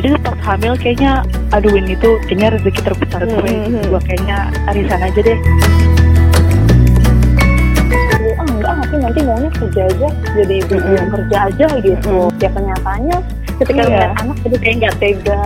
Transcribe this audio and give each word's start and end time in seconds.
jadi 0.00 0.16
pas 0.18 0.38
hamil 0.42 0.72
kayaknya 0.74 1.20
aduh 1.50 1.72
ini 1.72 1.92
tuh 1.94 2.16
kayaknya 2.24 2.56
rezeki 2.56 2.80
terbesar 2.82 3.20
gue 3.22 3.36
Hmm. 3.36 3.84
gue 3.84 4.00
kayaknya 4.02 4.38
arisan 4.66 4.96
aja 4.98 5.20
deh 5.20 5.38
ah 8.32 8.46
enggak 8.46 8.72
nanti 8.74 8.94
nanti 8.96 9.18
maunya 9.20 9.50
kerja 9.52 9.82
aja 9.86 10.08
jadi 10.34 10.54
ibu 10.58 10.74
Mm-mm. 10.74 10.96
yang 10.96 11.08
kerja 11.10 11.36
aja 11.46 11.66
gitu 11.78 12.14
ya 12.38 12.48
kenyataannya 12.48 13.18
ketika 13.60 13.76
Iya. 13.76 13.84
ngeliat 13.86 14.12
anak 14.16 14.36
jadi 14.40 14.56
kayak 14.56 14.76
nggak 14.78 14.94
tega 14.96 15.42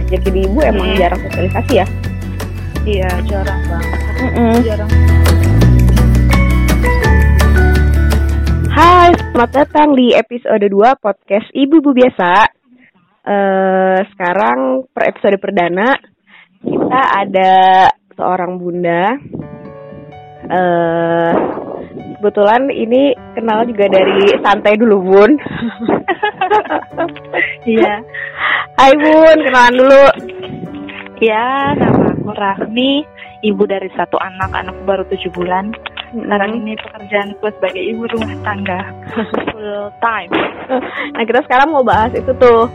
Sejak 0.00 0.20
jadi 0.24 0.40
ibu 0.42 0.58
emang 0.58 0.86
Hmm. 0.88 0.98
jarang 0.98 1.20
sosialisasi 1.22 1.74
ya. 1.76 1.86
iya 2.82 3.10
jarang 3.22 3.60
banget 3.68 4.64
jarang 4.64 4.90
selamat 9.38 9.54
datang 9.54 9.94
di 9.94 10.10
episode 10.18 10.66
2 10.66 10.98
podcast 10.98 11.46
Ibu-Ibu 11.54 11.94
Biasa. 11.94 12.32
Eh 13.22 13.98
sekarang 14.10 14.82
per 14.90 15.14
episode 15.14 15.38
perdana 15.38 15.94
kita 16.58 17.00
ada 17.22 17.54
seorang 18.18 18.58
bunda. 18.58 19.14
Eh 20.42 21.32
kebetulan 22.18 22.66
ini 22.66 23.14
kenal 23.38 23.62
juga 23.62 23.86
dari 23.86 24.26
santai 24.42 24.74
dulu 24.74 25.06
bun. 25.06 25.30
iya 27.78 28.02
Hai 28.74 28.90
bun, 28.98 29.38
kenalan 29.38 29.74
dulu. 29.78 30.04
ya 31.22 31.78
nama 31.78 32.10
aku 32.10 32.34
Rahmi 32.34 33.06
ibu 33.46 33.62
dari 33.70 33.86
satu 33.94 34.18
anak 34.18 34.50
anakku 34.50 34.82
baru 34.82 35.06
tujuh 35.06 35.30
bulan 35.30 35.70
sekarang 36.10 36.50
Hmm. 36.50 36.60
ini 36.60 36.72
pekerjaanku 36.76 37.46
sebagai 37.52 37.82
ibu 37.84 38.02
rumah 38.08 38.32
tangga 38.40 38.80
full 39.52 39.92
time 40.00 40.30
Nah 41.16 41.22
kita 41.24 41.40
sekarang 41.44 41.68
mau 41.68 41.82
bahas 41.82 42.12
itu 42.12 42.28
tuh 42.36 42.68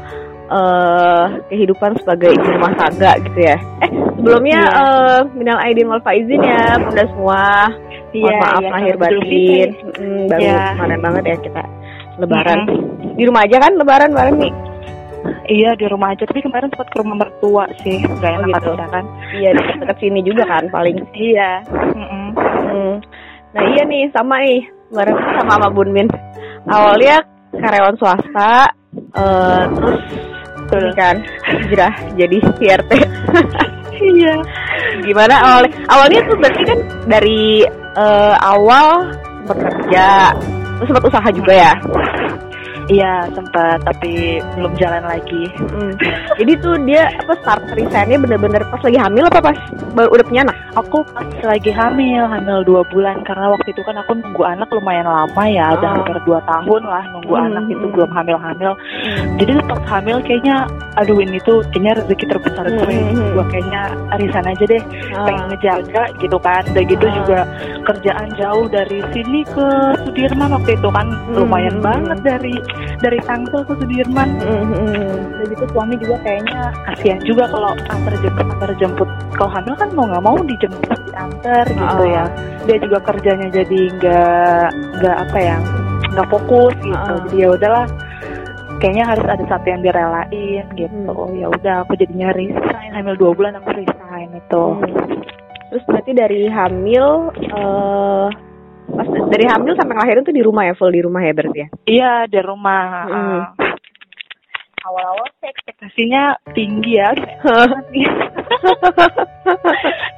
eh 0.43 1.23
kehidupan 1.49 1.97
sebagai 2.01 2.29
ibu 2.29 2.47
rumah 2.51 2.73
tangga 2.75 3.15
gitu 3.21 3.39
ya. 3.41 3.57
Eh 3.81 3.89
sebelumnya 4.17 4.61
Iya. 4.61 4.81
eh 4.81 5.19
minal 5.33 5.57
aidin 5.61 5.87
wal 5.87 6.01
faizin 6.01 6.41
ya 6.41 6.77
bunda 6.77 7.03
semua. 7.09 7.43
Mohon 8.13 8.13
Iya, 8.13 8.35
maaf 8.37 8.61
iya, 8.61 8.69
lahir 8.69 8.95
batin. 8.97 9.17
Fitri. 9.17 9.45
Mm, 9.97 10.23
baru 10.29 10.41
Iya. 10.43 10.61
kemarin 10.75 10.99
banget 11.01 11.23
ya 11.25 11.37
kita 11.41 11.63
lebaran. 12.21 12.59
Mm-mm. 12.69 13.15
Di 13.17 13.23
rumah 13.25 13.41
aja 13.41 13.57
kan 13.57 13.73
lebaran 13.73 14.11
bareng 14.13 14.37
nih. 14.37 14.53
Iya 15.45 15.71
di 15.73 15.85
rumah 15.87 16.11
aja 16.11 16.23
tapi 16.23 16.39
kemarin 16.39 16.69
sempat 16.69 16.87
ke 16.89 16.97
rumah 16.99 17.17
mertua 17.19 17.63
sih 17.81 17.99
Oh, 18.03 18.19
enak 18.21 18.47
gitu. 18.61 18.71
aja 18.75 18.85
kan 18.89 19.05
Iya 19.33 19.49
dekat-dekat 19.55 19.97
sini 19.99 20.19
juga 20.21 20.43
kan 20.45 20.63
paling. 20.69 20.95
iya 21.13 21.59
Mm-mm. 21.69 22.27
Hmm. 22.69 22.95
Nah 23.53 23.63
iya 23.69 23.83
nih 23.85 24.09
sama 24.11 24.41
nih 24.41 24.61
bareng 24.89 25.17
sama 25.17 25.51
sama 25.57 25.67
Bun 25.69 25.89
Min. 25.89 26.07
Awalnya 26.65 27.17
karyawan 27.53 27.97
swasta, 27.97 28.65
eh 29.13 29.63
terus 30.69 30.83
ini 30.89 30.93
kan 30.95 31.15
hijrah 31.45 31.93
jadi 32.15 32.37
PRT. 32.57 32.91
iya 34.17 34.33
Gimana 35.05 35.35
awalnya? 35.37 35.71
Awalnya 35.85 36.19
tuh 36.25 36.35
berarti 36.39 36.61
kan 36.65 36.79
dari 37.05 37.65
eh, 37.93 38.35
awal 38.41 39.11
bekerja, 39.43 40.31
terus 40.79 40.87
sempat 40.87 41.05
usaha 41.05 41.27
juga 41.29 41.53
ya. 41.53 41.73
Iya 42.87 43.13
sempat 43.29 43.79
tapi 43.83 44.11
belum 44.53 44.73
jalan 44.75 45.03
lagi 45.03 45.45
Mm. 45.73 45.95
Jadi 46.33 46.53
tuh 46.59 46.75
dia 46.83 47.07
apa 47.13 47.33
start 47.39 47.61
resignnya 47.71 48.17
bener-bener 48.17 48.61
pas 48.65 48.79
lagi 48.79 48.97
hamil 48.97 49.25
apa 49.25 49.39
pas 49.41 49.57
baru 49.91 50.09
udah 50.11 50.25
punya 50.25 50.41
anak? 50.43 50.57
aku 50.73 51.05
pas 51.07 51.21
lagi 51.45 51.69
hamil 51.69 52.25
hamil 52.25 52.57
dua 52.63 52.81
bulan 52.87 53.21
karena 53.21 53.45
waktu 53.47 53.69
itu 53.69 53.81
kan 53.83 53.93
aku 53.95 54.17
nunggu 54.17 54.41
anak 54.43 54.65
lumayan 54.69 55.05
lama 55.05 55.43
ya 55.45 55.69
udah 55.71 55.85
Ah. 55.85 55.93
hampir 55.95 56.17
dua 56.23 56.39
tahun 56.43 56.81
lah 56.83 57.03
nunggu 57.11 57.33
Hmm, 57.33 57.45
anak 57.47 57.63
itu 57.67 57.77
hmm. 57.79 57.93
belum 57.93 58.09
hamil 58.11 58.37
hamil 58.39 58.71
jadi 59.37 59.51
pas 59.63 59.81
hamil 59.87 60.17
kayaknya 60.19 60.65
aduh 60.95 61.17
ini 61.17 61.37
tuh 61.39 61.61
kayaknya 61.69 61.93
rezeki 61.99 62.25
terbesar 62.27 62.65
Hmm, 62.65 62.73
gue 62.75 62.89
hmm, 62.89 63.09
hmm. 63.11 63.29
gue 63.31 63.45
kayaknya 63.47 63.81
arisan 64.11 64.45
aja 64.47 64.63
deh 64.65 64.83
pengen 65.15 65.45
ngejaga 65.47 66.03
gitu 66.17 66.37
kan 66.39 66.63
udah 66.65 66.83
gitu 66.83 67.05
Ah. 67.05 67.13
juga 67.13 67.39
kerjaan 67.83 68.27
jauh 68.33 68.65
dari 68.67 68.99
sini 69.13 69.41
ke 69.45 69.67
Sudirman 70.01 70.49
waktu 70.51 70.71
itu 70.73 70.89
kan 70.89 71.07
lumayan 71.29 71.77
Hmm. 71.77 71.85
banget 71.85 72.17
dari 72.23 72.53
dari 72.99 73.19
Tangsel 73.21 73.61
ke 73.63 73.73
Sudirman 73.75 74.29
Mm-hmm. 74.39 75.33
udah 75.33 75.45
gitu 75.49 75.65
suami 75.71 75.95
juga 75.97 76.15
kayaknya 76.21 76.61
kasihan 76.85 77.19
juga 77.21 77.43
kalau 77.47 77.71
antar 77.87 78.13
jemput 78.19 78.45
antar 78.49 78.71
jemput 78.75 79.09
kalau 79.33 79.51
hamil 79.51 79.75
kan 79.75 79.89
mau 79.91 80.05
nggak 80.05 80.23
mau 80.23 80.37
dijemput 80.39 80.99
diantar 81.07 81.65
gitu 81.67 82.03
Ah. 82.03 82.07
ya 82.07 82.23
dia 82.63 82.77
juga 82.79 82.97
kerjanya 83.01 83.47
jadi 83.49 83.79
nggak 83.93 84.67
nggak 84.99 85.17
apa 85.27 85.37
ya 85.37 85.57
nggak 86.11 86.27
fokus 86.29 86.75
gitu 86.79 86.95
Ah. 86.95 87.19
jadi 87.27 87.35
ya 87.37 87.49
udahlah 87.51 87.85
kayaknya 88.79 89.05
harus 89.07 89.25
ada 89.25 89.43
satu 89.47 89.65
yang 89.65 89.81
direlain 89.81 90.65
gitu 90.75 91.11
Hmm. 91.15 91.35
ya 91.35 91.47
udah 91.47 91.75
aku 91.83 91.93
jadinya 91.95 92.31
resign 92.31 92.91
hamil 92.91 93.15
dua 93.15 93.31
bulan 93.31 93.53
aku 93.57 93.69
resign 93.73 94.29
itu 94.31 94.65
Terus 95.69 95.89
berarti 95.89 96.11
dari 96.13 96.41
hamil 96.45 97.05
eh 97.49 98.27
pas 98.85 99.07
dari 99.29 99.45
hamil 99.45 99.73
sampai 99.73 99.93
ngelahirin 99.93 100.23
tuh 100.23 100.31
di 100.31 100.41
rumah 100.41 100.63
ya 100.63 100.73
full 100.73 100.89
di 100.89 100.99
rumah 100.99 101.21
ya 101.21 101.31
berarti 101.31 101.59
ya. 101.59 101.67
iya 101.85 102.13
di 102.25 102.39
rumah 102.39 102.85
Hmm. 103.03 103.41
ah. 103.41 103.45
awal-awal 104.83 105.27
sih 105.39 105.47
ekspektasinya 105.47 106.23
tinggi 106.51 106.99
ya 106.99 107.09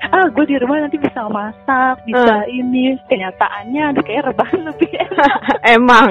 ah 0.07 0.25
gue 0.27 0.45
di 0.45 0.57
rumah 0.57 0.77
nanti 0.79 0.97
bisa 0.97 1.27
masak 1.27 2.01
bisa 2.03 2.45
ini 2.47 2.97
kenyataannya 3.05 3.83
aduh 3.91 4.03
kayak 4.03 4.25
rebahan 4.25 4.61
lebih 4.63 4.89
enak 4.91 5.37
Emang. 5.75 6.07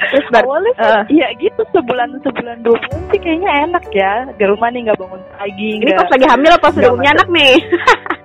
Terus 0.00 0.26
ber- 0.30 0.44
awalnya 0.44 0.72
eh, 0.78 1.02
iya 1.12 1.28
gitu 1.36 1.60
sebulan 1.70 2.20
sebulan 2.22 2.56
dua 2.60 2.76
bulan 2.78 3.02
sih 3.08 3.18
kayaknya 3.18 3.50
enak 3.66 3.84
ya 3.90 4.12
di 4.30 4.44
rumah 4.44 4.68
nih 4.68 4.80
nggak 4.84 4.98
bangun 4.98 5.20
pagi 5.34 5.68
ini 5.70 5.82
nggak 5.82 5.98
pas 5.98 6.10
lagi 6.10 6.26
hamil 6.26 6.52
apa 6.52 6.68
sudah 6.72 6.90
punya 6.92 7.10
anak 7.12 7.28
nih? 7.30 7.54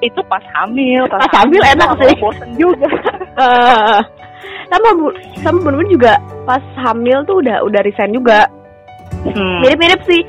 itu 0.00 0.20
pas 0.26 0.42
hamil 0.54 1.02
Pas 1.06 1.26
hamil 1.34 1.62
enak 1.62 1.88
awal-awal 1.88 2.08
sih. 2.10 2.18
bosen 2.20 2.50
juga 2.54 2.88
Eh, 3.38 4.00
sama 4.68 4.88
bu, 4.98 5.06
sama 5.40 5.58
Bun 5.62 5.86
juga 5.86 6.18
pas 6.42 6.60
hamil 6.82 7.22
tuh 7.22 7.38
udah 7.38 7.62
udah 7.62 7.80
resign 7.80 8.10
juga. 8.10 8.44
Hmm. 9.24 9.62
Mirip-mirip 9.62 10.02
sih. 10.04 10.22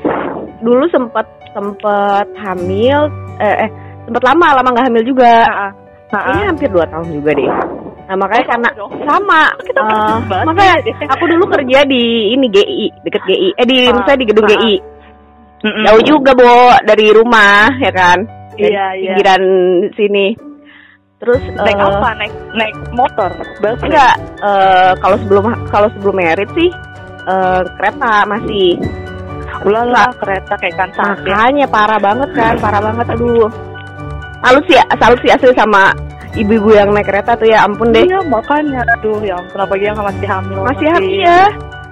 Dulu 0.62 0.86
sempet 0.88 1.26
sempet 1.50 2.26
hamil 2.38 3.10
eh, 3.36 3.66
eh 3.66 3.70
sempet 4.06 4.22
lama 4.22 4.54
lama 4.54 4.68
nggak 4.70 4.86
hamil 4.86 5.04
juga. 5.04 5.42
Ah, 5.44 5.70
Kayaknya 6.10 6.46
hampir 6.50 6.68
dua 6.70 6.86
tahun 6.86 7.06
juga 7.12 7.30
deh. 7.34 7.50
Nah 8.06 8.16
makanya 8.18 8.42
Oh, 8.42 8.50
karena 8.50 8.68
sama. 9.04 9.42
Kita 9.60 9.80
eh, 9.80 10.16
banget 10.30 10.44
makanya 10.46 10.74
ya. 10.86 11.06
aku 11.10 11.24
dulu 11.26 11.44
kerja 11.50 11.78
di 11.84 12.02
ini 12.30 12.46
GI 12.46 12.86
deket 13.02 13.22
GI. 13.26 13.48
Eh 13.58 13.66
di 13.66 13.76
Ah, 13.86 13.94
misalnya 13.94 14.18
di 14.18 14.26
gedung 14.30 14.46
ah, 14.46 14.50
GI. 14.54 14.74
Jauh 15.60 16.02
juga 16.06 16.30
bo 16.32 16.54
dari 16.86 17.06
rumah 17.12 17.68
ya 17.76 17.92
kan. 17.92 18.18
Dari 18.60 18.72
Iya, 18.72 18.86
iya. 18.94 19.08
Pinggiran 19.16 19.42
sini. 19.96 20.26
Terus 21.20 21.42
naik 21.52 21.76
eh, 21.76 21.84
apa 21.84 22.08
naik 22.16 22.34
naik 22.56 22.76
motor 22.96 23.30
bus 23.60 23.76
Enggak, 23.84 24.16
eh, 24.40 24.92
kalau 25.04 25.16
sebelum 25.20 25.44
kalau 25.68 25.88
sebelum 25.92 26.16
merit 26.16 26.48
sih 26.56 26.70
eh, 27.28 27.60
kereta 27.80 28.24
masih. 28.24 28.80
Ulala 29.60 30.08
kereta 30.16 30.56
kayak 30.56 30.72
kan 30.72 30.88
sakit 30.96 31.28
Makanya 31.28 31.68
parah 31.68 32.00
banget 32.00 32.32
kan, 32.32 32.56
parah 32.56 32.80
banget 32.80 33.12
aduh. 33.12 33.52
Salut 34.40 34.64
sih, 34.64 34.80
salut 34.96 35.20
sih 35.20 35.28
asli 35.28 35.52
sama 35.52 35.92
ibu-ibu 36.32 36.72
yang 36.72 36.96
naik 36.96 37.12
kereta 37.12 37.36
tuh 37.36 37.44
ya 37.44 37.68
ampun 37.68 37.92
deh. 37.92 38.00
Iya 38.08 38.24
makanya 38.24 38.80
aduh 38.96 39.20
ya 39.20 39.36
ampun 39.36 39.60
apalagi 39.60 39.84
yang 39.92 40.00
masih 40.00 40.28
hamil 40.30 40.58
Masih 40.64 40.88
hamil 40.88 41.12
ya. 41.20 41.40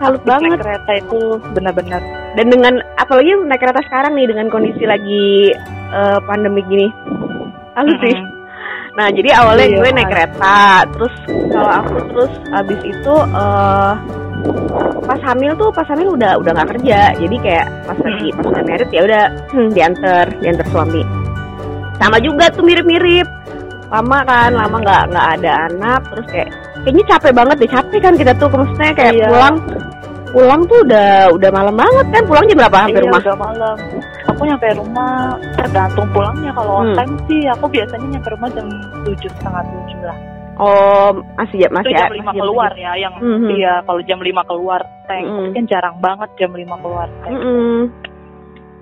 Salut 0.00 0.22
naik 0.24 0.30
banget. 0.40 0.58
kereta 0.64 0.92
itu 0.96 1.20
benar-benar 1.52 2.00
Dan 2.40 2.46
dengan 2.48 2.74
apalagi 2.96 3.30
naik 3.44 3.60
kereta 3.60 3.80
sekarang 3.84 4.12
nih 4.16 4.26
dengan 4.32 4.46
kondisi 4.48 4.84
lagi 4.88 5.52
eh, 5.92 6.18
pandemi 6.26 6.60
gini. 6.66 6.88
Salut 7.76 7.96
sih. 8.02 8.16
Mm-mm. 8.16 8.36
Nah, 8.98 9.14
jadi 9.14 9.30
awalnya 9.38 9.66
Iya, 9.70 9.78
gue 9.78 9.90
naik 9.94 10.10
kereta, 10.10 10.82
terus 10.90 11.14
kalau 11.54 11.70
aku 11.70 11.96
terus 12.10 12.32
abis 12.50 12.80
itu 12.82 13.14
eh 13.30 13.92
pas 15.06 15.20
hamil 15.22 15.54
tuh 15.54 15.70
pas 15.70 15.86
hamil 15.86 16.18
udah 16.18 16.34
udah 16.42 16.50
nggak 16.50 16.70
kerja, 16.74 17.14
jadi 17.14 17.36
kayak 17.38 17.66
pas 17.86 17.98
lagi 18.02 18.28
pas 18.34 18.44
udah 18.50 18.64
merit 18.66 18.90
ya 18.90 19.00
udah 19.06 19.24
hmm, 19.54 19.68
diantar 19.70 20.26
diantar 20.42 20.66
suami. 20.74 21.06
Sama 22.02 22.18
juga 22.18 22.50
tuh 22.50 22.66
mirip-mirip, 22.66 23.26
lama 23.94 24.18
kan, 24.26 24.50
lama 24.58 24.76
nggak 24.82 25.02
nggak 25.14 25.26
ada 25.38 25.52
anak, 25.70 26.00
terus 26.10 26.26
kayak 26.34 26.48
kayaknya 26.82 27.04
capek 27.14 27.32
banget 27.38 27.56
deh, 27.62 27.70
capek 27.70 28.00
kan 28.02 28.14
kita 28.18 28.32
tuh, 28.34 28.48
maksudnya 28.50 28.92
kayak 28.98 29.14
Iya. 29.14 29.26
pulang 29.30 29.56
pulang 30.34 30.60
tuh 30.66 30.78
udah 30.82 31.10
udah 31.38 31.50
malam 31.54 31.74
banget 31.78 32.06
kan, 32.10 32.22
pulang 32.26 32.44
jam 32.50 32.56
berapa 32.66 32.78
hampir 32.82 33.02
iya, 33.02 33.06
rumah? 33.06 33.20
udah 33.22 33.38
malam 33.38 33.76
aku 34.38 34.46
nyampe 34.46 34.70
rumah 34.72 35.10
tergantung 35.58 36.06
pulangnya 36.08 36.50
kalau 36.52 36.72
on 36.76 36.86
Hmm. 36.86 36.96
time 36.96 37.14
sih 37.26 37.42
aku 37.48 37.66
biasanya 37.66 38.06
nyampe 38.08 38.28
rumah 38.30 38.48
jam 38.48 38.66
tujuh 39.02 39.30
setengah 39.32 39.62
tujuh 39.66 40.00
lah 40.04 40.18
Oh 40.58 41.10
masih 41.36 41.54
ya 41.56 41.66
itu 41.66 41.74
masih 41.76 41.90
jam 41.92 42.02
masih 42.04 42.18
lima 42.18 42.32
keluar 42.32 42.70
ya 42.72 42.92
yang 42.96 43.14
Mhm. 43.14 43.46
iya 43.52 43.74
kalau 43.80 43.98
jam 44.00 44.18
lima 44.18 44.42
keluar 44.42 44.78
tank 45.04 45.22
Mhm. 45.22 45.50
kan 45.52 45.64
jarang 45.66 45.96
banget 45.98 46.30
jam 46.36 46.50
lima 46.52 46.74
keluar 46.78 47.06
tank 47.20 47.30
Mm-mm. 47.30 47.90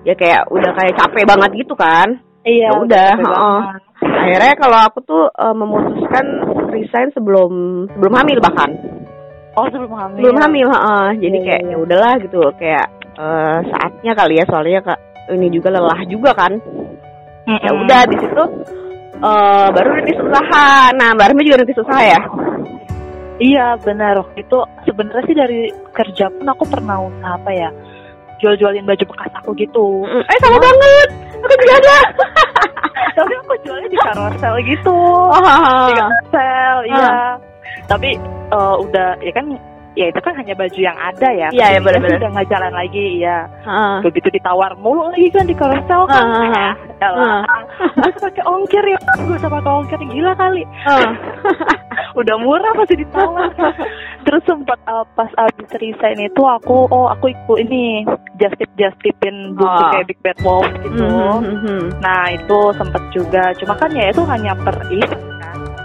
Ya 0.03 0.15
kayak 0.15 0.47
udah 0.49 0.71
kayak 0.73 0.95
capek 0.95 1.25
banget 1.27 1.51
gitu 1.59 1.75
kan. 1.75 2.21
iya 2.43 2.71
Ya 2.71 2.79
udah, 2.79 3.11
banget. 3.13 3.81
Akhirnya 3.99 4.55
kalau 4.55 4.79
aku 4.83 4.99
tuh 5.03 5.25
eh, 5.27 5.51
memutuskan 5.53 6.25
resign 6.71 7.11
sebelum 7.11 7.51
sebelum 7.91 8.13
hamil 8.15 8.39
bahkan. 8.39 8.71
Oh 9.53 9.67
sebelum 9.67 9.91
hamil. 9.91 10.21
belum 10.23 10.37
hamil 10.39 10.67
heeh. 10.71 11.07
jadi 11.19 11.37
Iya, 11.37 11.45
kayak 11.45 11.61
iya. 11.61 11.71
ya 11.73 11.77
udahlah 11.77 12.15
gitu 12.21 12.39
kayak 12.55 12.87
eh, 13.17 13.59
saatnya 13.67 14.13
kali 14.15 14.35
ya 14.37 14.45
soalnya 14.47 14.81
kak 14.83 15.01
ini 15.33 15.47
juga 15.51 15.69
lelah 15.75 16.01
juga 16.07 16.31
kan. 16.37 16.53
Ya 17.47 17.71
udah 17.71 18.01
di 18.11 18.17
situ 18.19 18.45
eh 19.17 19.67
baru 19.73 19.89
rintis 19.97 20.21
usaha 20.21 20.93
nah 20.93 21.17
Mbak 21.17 21.27
Rahmi 21.33 21.47
juga 21.49 21.65
rintis 21.65 21.81
usaha 21.81 22.03
ya? 22.05 22.21
Iya 23.41 23.67
benar. 23.81 24.21
Waktu 24.21 24.45
itu 24.45 24.59
sebenarnya 24.85 25.25
sih 25.25 25.37
dari 25.37 25.61
kerja 25.93 26.29
pun 26.33 26.47
aku 26.49 26.65
pernah 26.69 27.01
usaha 27.01 27.37
apa 27.37 27.51
ya 27.53 27.71
jual-jualin 28.41 28.85
baju 28.85 29.05
bekas 29.09 29.33
aku 29.41 29.57
gitu. 29.57 30.05
Mm, 30.05 30.25
eh 30.25 30.39
sama 30.45 30.59
banget. 30.61 31.09
Aku 31.41 31.55
juga 31.65 31.75
ada. 31.81 31.99
Tapi 33.17 33.33
aku 33.33 33.53
jualnya 33.65 33.89
di 33.89 33.97
carousel 33.97 34.55
gitu. 34.61 34.99
oh, 35.33 35.41
Di 35.89 35.95
carousel, 35.97 36.77
iya. 36.93 37.41
Tapi 37.89 38.11
eh, 38.53 38.77
udah 38.85 39.09
ya 39.25 39.33
kan 39.33 39.47
ya 39.97 40.13
itu 40.13 40.21
kan 40.21 40.37
hanya 40.37 40.53
baju 40.53 40.77
yang 40.79 40.95
ada 40.95 41.29
ya. 41.33 41.49
Iya, 41.49 41.51
iya, 41.51 41.67
Jadinya 41.73 41.81
benar-benar. 41.83 42.19
Udah 42.21 42.31
nggak 42.37 42.49
jalan 42.53 42.73
lagi 42.73 43.07
ya. 43.19 43.39
Heeh. 43.65 43.95
Begitu 44.05 44.29
ditawar 44.37 44.71
mulu 44.77 45.09
lagi 45.09 45.29
kan 45.33 45.45
di 45.49 45.55
carousel 45.57 46.03
kan. 46.07 46.25
Ah. 46.29 46.45
Ya 47.01 47.09
elah. 47.09 47.43
Gue 47.97 48.13
pakai 48.29 48.45
ongkir 48.45 48.85
ya. 48.85 48.99
Gue 49.19 49.37
usah 49.37 49.49
pakai 49.49 49.73
ongkir 49.73 50.01
gila 50.07 50.33
kali. 50.37 50.63
Heeh. 50.85 51.11
udah 52.21 52.37
murah 52.41 52.73
masih 52.73 52.97
ditawar 52.97 53.53
terus 54.25 54.41
sempat 54.49 54.81
uh, 54.89 55.05
pas 55.13 55.29
abis 55.37 55.69
resign 55.77 56.17
itu 56.19 56.41
aku 56.41 56.89
oh 56.89 57.13
aku 57.13 57.29
ikut 57.29 57.61
ini 57.61 58.09
just 58.41 58.57
tip 58.57 58.73
just 58.81 58.97
tipin 59.05 59.53
buku 59.53 59.69
Oh. 59.69 59.93
kayak 59.93 60.09
Big 60.09 60.21
Bad 60.25 60.39
Wolf 60.41 60.65
gitu 60.81 61.05
Mhm, 61.05 61.45
mhm. 61.45 61.81
nah 62.01 62.33
itu 62.33 62.59
sempet 62.81 63.03
juga 63.13 63.53
cuma 63.61 63.77
kan 63.77 63.93
ya 63.93 64.09
itu 64.09 64.25
hanya 64.25 64.57
per 64.57 64.77
event 64.89 65.21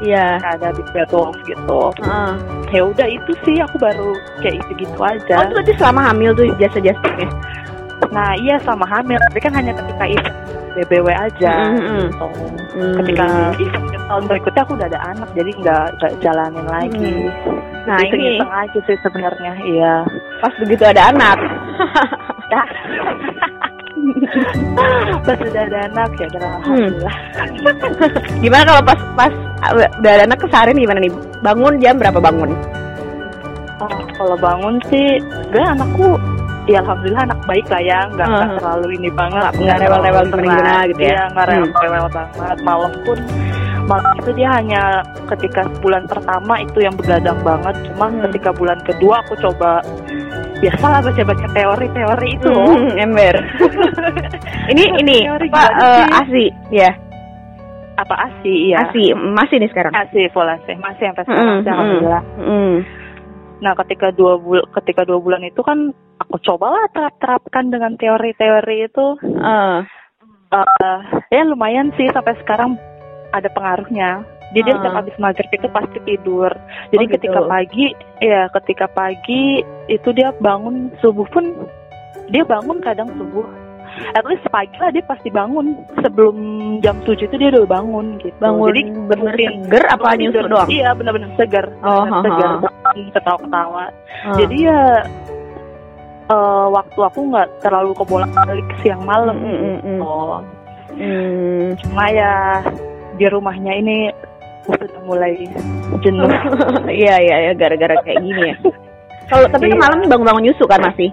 Iya. 0.01 0.38
Nggak 0.38 0.53
ada 0.57 0.68
Big 0.74 0.88
Bad 0.92 1.09
Wolf 1.09 1.36
gitu 1.45 1.80
Heeh. 2.01 2.31
ya 2.71 2.81
udah 2.83 3.06
itu 3.06 3.31
sih 3.42 3.57
aku 3.57 3.75
baru 3.77 4.09
kayak 4.39 4.59
itu 4.59 4.71
gitu 4.81 4.95
Oh, 4.98 5.06
aja 5.06 5.33
itu 5.39 5.51
berarti 5.53 5.71
selama 5.77 6.00
hamil 6.03 6.30
tuh 6.33 6.45
jasa 6.57 6.80
jastiknya. 6.80 7.27
nah 8.09 8.33
iya 8.33 8.57
sama 8.59 8.83
hamil 8.83 9.15
tapi 9.21 9.38
kan 9.39 9.53
hanya 9.53 9.71
ketika 9.71 10.03
event 10.03 10.36
BBW 10.74 11.06
aja 11.09 11.51
Mhm. 11.69 12.09
gitu. 12.09 12.25
Hmm. 12.71 12.95
ketika 12.98 13.24
event 13.56 13.88
tahun 14.03 14.24
berikutnya 14.25 14.62
aku 14.63 14.71
udah 14.74 14.88
ada 14.88 15.00
anak 15.06 15.27
jadi 15.31 15.50
nggak 15.53 16.12
jalanin 16.19 16.65
lagi 16.65 17.30
Nah, 17.81 17.98
Jadi 17.98 18.13
ini 18.13 18.39
aja 18.39 18.77
sih 18.80 18.94
sebenarnya 19.01 19.51
iya 19.59 19.94
pas 20.38 20.53
begitu 20.56 20.83
ada 20.83 21.09
anak. 21.09 21.38
Pas 25.25 25.38
udah 25.38 25.63
ada 25.63 25.80
anak 25.88 26.09
ya 26.15 26.25
udah 26.27 26.42
Hmm. 26.42 26.57
alhamdulillah 26.57 27.15
Gimana 28.44 28.63
kalau 28.65 28.83
pas 28.83 29.00
pas 29.15 29.33
udah 29.71 30.12
ada 30.12 30.24
anak 30.25 30.39
keseharian 30.39 30.77
gimana 30.77 31.00
nih? 31.00 31.12
Bangun 31.39 31.74
jam 31.77 31.95
berapa 31.95 32.18
bangun? 32.18 32.51
Oh, 33.77 33.94
kalau 34.13 34.38
bangun 34.38 34.77
sih 34.88 35.18
gue 35.50 35.57
anakku 35.59 36.18
ya 36.65 36.77
alhamdulillah 36.80 37.25
anak 37.25 37.39
baik 37.44 37.65
lah 37.68 37.81
ya 37.81 38.00
nggak 38.07 38.27
nggak 38.27 38.42
Uh-huh. 38.44 38.57
terlalu 38.57 38.88
ini 38.95 39.09
banget 39.12 39.51
Nggak 39.56 39.77
rewel-rewel 39.80 40.25
terlalu 40.27 40.45
gimana 40.45 40.74
gitu 40.86 41.01
ya? 41.01 41.09
Iya, 41.09 41.24
nggak 41.27 41.45
Hmm. 41.45 41.53
rewel-rewel 41.65 42.07
banget 42.12 42.57
malam 42.62 42.92
pun 43.01 43.18
malam 43.81 44.13
itu 44.15 44.31
dia 44.31 44.50
hanya 44.53 44.81
ketika 45.27 45.62
bulan 45.81 46.06
pertama 46.06 46.53
itu 46.57 46.80
yang 46.80 46.94
begadang 46.94 47.39
banget 47.42 47.75
cuma 47.89 48.06
Hmm. 48.07 48.21
ketika 48.30 48.50
bulan 48.51 48.77
kedua 48.81 49.15
aku 49.19 49.33
coba 49.42 49.81
biasalah 50.61 50.99
baca-baca 51.01 51.47
teori-teori 51.51 52.29
itu 52.31 52.47
loh 52.47 52.69
Hmm, 52.69 52.93
ember. 52.95 53.35
ini 54.71 54.83
ini 54.95 55.17
Pak 55.25 55.41
gimana 55.43 55.81
eh, 55.81 56.05
asi 56.21 56.43
ya. 56.69 56.91
apa 57.93 58.15
asi 58.23 58.71
ya 58.71 58.81
Asi 58.83 59.13
masih 59.13 59.57
nih 59.57 59.69
sekarang. 59.69 59.93
asi 59.93 60.25
asi 60.25 60.71
masih 60.75 61.03
sampai 61.03 61.23
sekarang 61.23 61.45
hmm. 61.59 61.67
alhamdulillah 61.67 62.23
Hmm. 62.37 62.75
Nah, 63.61 63.77
ketika 63.77 64.09
dua 64.09 64.37
bul 64.37 64.57
ketika 64.73 65.05
dua 65.05 65.17
bulan 65.17 65.41
itu 65.41 65.61
kan 65.61 65.93
aku 66.17 66.41
cobalah 66.41 66.81
terap-terapkan 66.89 67.69
dengan 67.69 67.93
teori-teori 67.93 68.77
itu. 68.85 69.07
Eh, 69.21 69.79
Eh, 70.51 70.99
ya 71.31 71.47
lumayan 71.47 71.95
sih 71.95 72.11
sampai 72.11 72.35
sekarang 72.37 72.75
ada 73.31 73.47
pengaruhnya. 73.47 74.19
Jadi 74.51 74.62
dia 74.62 74.74
Ah. 74.74 74.77
setiap 74.77 74.95
habis 74.95 75.15
maghrib 75.18 75.50
itu 75.50 75.68
pasti 75.69 75.98
tidur. 76.03 76.51
Jadi 76.89 76.98
Oh, 76.98 77.07
gitu. 77.07 77.15
ketika 77.18 77.39
pagi, 77.45 77.86
ya 78.19 78.42
ketika 78.51 78.86
pagi 78.88 79.44
itu 79.88 80.09
dia 80.12 80.30
bangun 80.38 80.75
subuh 81.00 81.24
pun 81.25 81.56
dia 82.27 82.44
bangun 82.44 82.80
kadang 82.80 83.07
subuh. 83.15 83.48
At 84.12 84.24
least 84.24 84.48
pagi 84.48 84.71
lah 84.77 84.88
dia 84.88 85.03
pasti 85.03 85.27
bangun 85.27 85.75
sebelum 85.98 86.36
jam 86.80 86.95
7 87.01 87.15
itu 87.21 87.36
dia 87.36 87.50
udah 87.50 87.68
bangun 87.69 88.15
gitu. 88.18 88.31
bangun 88.39 88.68
Jadi 88.69 88.81
bener 89.06 89.33
seger 89.36 89.83
apa 89.86 90.00
Bangun 90.01 90.15
nyusu 90.18 90.31
tidur. 90.33 90.48
doang? 90.50 90.69
Iya, 90.69 90.89
benar-benar 90.95 91.31
segar. 91.36 91.65
Oh, 91.81 92.03
ha. 92.03 92.18
Bangun 92.62 93.00
Ketawa-ketawa. 93.12 93.83
Ah. 94.24 94.36
Jadi 94.38 94.57
ya 94.62 94.80
eh, 96.30 96.65
waktu 96.69 97.00
aku 97.01 97.19
nggak 97.27 97.50
terlalu 97.59 97.92
kebolak-balik 97.94 98.68
siang 98.80 99.03
malam. 99.03 99.36
Mm, 99.36 99.57
mm, 99.57 99.80
mm. 99.81 100.00
Oh, 100.01 100.39
Hmm. 100.92 101.71
cuma 101.77 102.03
ya 102.07 102.59
di 103.13 103.25
rumahnya 103.25 103.74
ini 103.74 103.98
sudah 104.77 105.01
mulai 105.03 105.33
jenuh. 106.00 106.29
Iya 106.91 107.15
iya 107.19 107.38
ya 107.47 107.51
gara-gara 107.53 107.95
kayak 108.01 108.19
gini 108.19 108.41
ya. 108.51 108.56
Kalau 109.27 109.47
tapi 109.47 109.68
Iya. 109.68 109.79
malam 109.79 110.03
bangun-bangun 110.06 110.44
nyusu 110.45 110.63
kan 110.65 110.81
masih. 110.81 111.09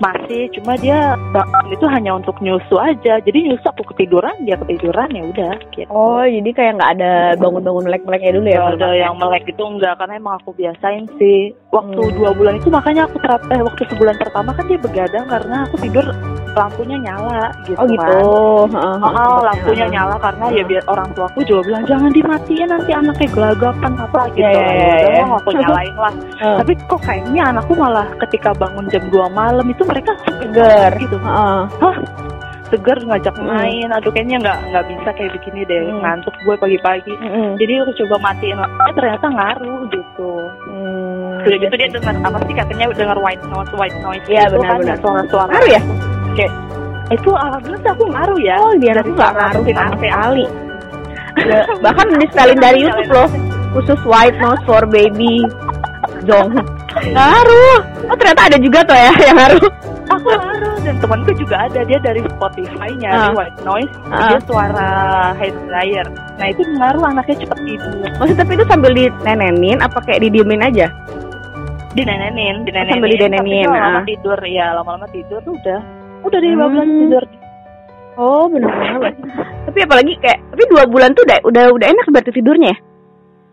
Masih, 0.00 0.48
cuma 0.56 0.80
dia 0.80 0.96
bangun 1.28 1.76
itu 1.76 1.84
hanya 1.84 2.16
untuk 2.16 2.40
nyusu 2.40 2.72
aja. 2.76 3.20
Jadi 3.20 3.52
nyusu 3.52 3.68
aku 3.68 3.84
ketiduran, 3.92 4.32
dia 4.48 4.56
ketiduran 4.56 5.12
ya 5.12 5.22
udah. 5.22 5.54
Gitu. 5.70 5.84
Oh 5.92 6.24
jadi 6.24 6.48
kayak 6.56 6.80
nggak 6.80 6.92
ada 6.96 7.12
bangun-bangun 7.36 7.84
melek-meleknya 7.84 8.32
dulu 8.32 8.48
ya? 8.48 8.60
Ada 8.72 8.88
yang 8.96 9.20
melek 9.20 9.44
itu 9.44 9.60
enggak 9.60 10.00
karena 10.00 10.16
emang 10.16 10.40
aku 10.40 10.56
biasain 10.56 11.04
sih 11.20 11.52
waktu 11.68 12.00
Hmm. 12.00 12.16
dua 12.16 12.30
bulan 12.32 12.56
itu 12.56 12.72
makanya 12.72 13.04
aku 13.04 13.20
terap 13.20 13.44
eh 13.52 13.60
waktu 13.60 13.82
sebulan 13.92 14.16
pertama 14.16 14.56
kan 14.56 14.64
dia 14.64 14.80
begadang 14.80 15.24
karena 15.28 15.56
aku 15.68 15.76
tidur 15.78 16.06
lampunya 16.50 16.96
nyala 17.00 17.46
gitu 17.62 17.76
Oh 17.76 17.86
gitu. 17.86 18.02
kan. 18.66 18.98
Oh, 19.00 19.38
lampunya 19.40 19.86
nyala 19.88 20.16
karena 20.16 20.44
ya 20.50 20.62
biar 20.62 20.84
orang 20.86 21.08
tuaku 21.12 21.40
juga 21.42 21.60
bilang 21.64 21.84
jangan 21.86 22.10
dimatiin 22.10 22.68
nanti 22.68 22.90
anaknya 22.90 23.28
gelagapan 23.28 23.92
apa 23.96 24.20
gitu. 24.30 24.42
Iya, 24.42 24.50
Ya 24.50 24.60
iya, 24.66 24.94
udah, 24.96 25.10
iya. 25.12 25.24
aku 25.36 25.50
nyalain 25.52 25.94
lah. 25.94 26.14
Heeh. 26.40 26.56
Tapi 26.58 26.72
kok 26.82 27.00
kayaknya 27.00 27.42
anakku 27.46 27.72
malah 27.72 28.06
ketika 28.18 28.50
bangun 28.52 28.86
jam 28.88 29.04
2 29.06 29.14
malam 29.30 29.66
itu 29.66 29.82
mereka 29.84 30.12
Seger. 30.26 30.90
gitu. 30.98 31.16
Heeh. 31.16 31.60
Seger 32.68 32.98
ngajak 33.02 33.34
Hmm. 33.34 33.50
main. 33.50 33.88
Aduh 33.90 34.10
kayaknya 34.10 34.36
nggak 34.40 34.58
nggak 34.70 34.84
bisa 34.86 35.10
kayak 35.12 35.30
begini 35.34 35.60
deh. 35.64 35.82
Hmm. 35.84 36.00
Ngantuk 36.00 36.34
gue 36.40 36.54
pagi-pagi. 36.56 37.14
Mm-mm. 37.16 37.48
Jadi 37.56 37.72
aku 37.78 37.92
coba 37.96 38.16
matiin 38.24 38.56
lampunya 38.56 38.92
ternyata 38.92 39.26
ngaruh 39.26 39.80
gitu. 39.88 40.30
Hmm. 40.68 41.42
Udah 41.42 41.56
gitu 41.58 41.74
dia 41.74 41.88
dengar 41.88 42.14
apa 42.20 42.38
sih 42.44 42.54
katanya 42.54 42.84
dengar 42.92 43.18
white 43.18 43.42
noise, 43.44 43.72
white 43.72 43.98
noise 43.98 44.22
Iya, 44.24 44.46
gitu 44.46 44.60
benar, 44.60 44.70
kan 44.70 44.78
benar. 44.78 44.96
suara-suara. 45.00 45.50
Ngaruh 45.50 45.70
ya? 45.72 45.82
Kayak 46.32 46.52
itu 47.10 47.30
alhamdulillah 47.30 47.80
sih 47.80 47.90
aku 47.90 48.04
ngaruh 48.06 48.38
ya. 48.38 48.54
Oh 48.58 48.72
dia 48.74 48.92
Dari 48.92 49.00
aku 49.00 49.10
nggak 49.12 49.32
ngaruh 49.32 49.62
sama 49.66 49.94
sekali. 49.96 50.44
Ya, 51.40 51.62
bahkan 51.78 52.10
disetelin 52.12 52.58
dari 52.58 52.78
YouTube 52.82 53.06
loh 53.08 53.30
khusus 53.72 54.00
white 54.02 54.34
nose 54.36 54.60
for 54.66 54.82
baby 54.84 55.46
Jong 56.26 56.52
ngaruh 57.06 57.78
oh 58.04 58.16
ternyata 58.18 58.50
ada 58.50 58.58
juga 58.58 58.82
tuh 58.82 58.92
ya 58.92 59.14
yang 59.22 59.38
ngaruh 59.38 59.62
Aku 60.10 60.26
ngaruh 60.26 60.74
dan 60.82 60.98
temanku 60.98 61.30
juga 61.38 61.64
ada 61.64 61.80
dia 61.80 62.02
dari 62.02 62.18
Spotify 62.26 62.90
nyari 62.92 63.14
Ah. 63.14 63.32
white 63.32 63.60
noise, 63.62 63.92
Ah. 64.10 64.34
dia 64.34 64.40
suara 64.42 64.88
hair 65.32 65.54
dryer. 65.64 66.06
Nah 66.34 66.46
itu 66.50 66.66
ngaruh 66.66 67.04
anaknya 67.06 67.46
cepet 67.46 67.58
tidur. 67.62 67.94
maksud 68.18 68.36
tapi 68.36 68.52
itu 68.58 68.64
sambil 68.66 68.90
dinenenin 68.90 69.78
apa 69.78 69.98
kayak 70.02 70.20
didiemin 70.20 70.60
aja 70.60 70.90
Dinenenin, 71.90 72.66
dinenenin. 72.66 72.90
Sambil 72.92 73.10
dinenenin, 73.12 73.38
Tapi 73.38 73.70
lama-lama 73.70 73.96
ah. 73.96 74.04
tidur, 74.04 74.38
ya 74.44 74.66
lama-lama 74.74 75.06
tidur 75.08 75.42
udah. 75.42 75.80
Udah 76.22 76.38
deh 76.38 76.50
Hmm. 76.50 76.60
bablas 76.60 76.88
tidur. 76.88 77.24
oh 78.16 78.44
benar-benar 78.46 79.16
tapi 79.62 79.78
apalagi 79.80 80.12
kayak 80.18 80.38
tapi 80.46 80.62
dua 80.66 80.84
bulan 80.84 81.10
tuh 81.10 81.22
udah 81.22 81.38
udah 81.42 81.64
udah 81.70 81.86
enak 81.88 82.04
berarti 82.06 82.30
tidurnya 82.30 82.68
ya? 82.68 82.78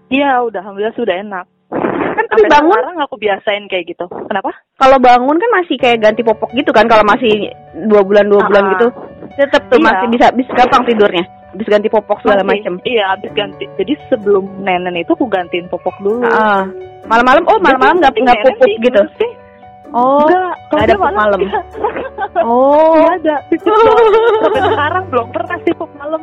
Iya 0.09 0.31
udah, 0.41 0.59
alhamdulillah 0.59 0.95
sudah 0.95 1.15
enak. 1.17 1.45
kan 1.69 2.25
tapi 2.25 2.41
Sampai 2.41 2.49
bangun 2.49 2.73
sekarang 2.73 2.97
aku 2.99 3.15
biasain 3.17 3.63
kayak 3.67 3.85
gitu. 3.87 4.05
Kenapa? 4.07 4.51
kalau 4.75 4.97
bangun 4.97 5.35
kan 5.35 5.49
masih 5.53 5.75
kayak 5.75 6.01
ganti 6.01 6.21
popok 6.21 6.49
gitu 6.51 6.71
kan 6.71 6.85
kalau 6.85 7.03
masih 7.03 7.51
dua 7.85 8.01
bulan 8.01 8.25
dua 8.25 8.41
bulan 8.41 8.63
Ah. 8.63 8.69
gitu 8.73 8.87
tetap 9.35 9.61
tuh 9.67 9.77
Iya. 9.77 9.85
masih 9.85 10.07
bisa 10.09 10.25
bisa 10.33 10.51
gampang 10.53 10.83
tidurnya 10.83 11.23
habis 11.47 11.67
ganti 11.67 11.87
popok 11.87 12.17
segala 12.19 12.41
macem 12.43 12.73
Iya, 12.83 13.03
habis 13.07 13.31
ganti. 13.31 13.65
Jadi 13.75 13.93
sebelum 14.07 14.43
nenen 14.59 14.95
itu 14.95 15.11
aku 15.11 15.25
gantiin 15.25 15.65
popok 15.67 15.95
dulu. 15.99 16.25
Ah. 16.25 16.65
malam-malam 17.05 17.45
oh 17.45 17.55
malam-malam 17.57 17.99
nggak 17.99 18.13
nggak 18.15 18.37
pupuk 18.41 18.65
sih, 18.65 18.75
gitu 18.81 19.01
sih. 19.15 19.31
Oh 19.91 20.23
Enggak, 20.23 20.53
kalau 20.67 20.81
ada 20.81 20.95
malam. 20.97 21.39
iya. 21.39 21.59
oh 22.41 22.95
Nggak 22.95 23.13
ada. 23.17 23.35
Sampai 24.41 24.61
sekarang 24.65 25.03
belum 25.07 25.27
pernah 25.31 25.57
sih 25.61 25.73
pup 25.73 25.91
malam. 25.95 26.21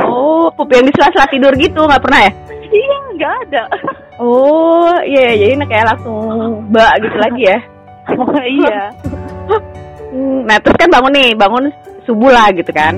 oh 0.00 0.48
pup 0.50 0.68
yang 0.68 0.84
di 0.84 0.92
sela-sela 0.92 1.26
tidur 1.26 1.52
gitu 1.54 1.80
nggak 1.80 2.00
pernah 2.00 2.20
ya 2.22 2.32
Iya, 2.72 2.96
nggak 3.12 3.34
ada. 3.46 3.62
oh 4.16 4.96
iya 5.02 5.36
jadi 5.36 5.52
nah 5.54 5.66
kayak 5.66 5.86
langsung 5.86 6.16
mbak 6.66 6.92
gitu 6.98 7.16
lagi 7.18 7.42
ya 7.44 7.58
iya. 8.56 8.82
Hmm, 10.08 10.44
nah 10.44 10.56
terus 10.58 10.76
kan 10.76 10.88
bangun 10.88 11.12
nih 11.12 11.30
bangun 11.32 11.64
subuh 12.02 12.28
lah 12.28 12.48
gitu 12.50 12.68
kan 12.70 12.96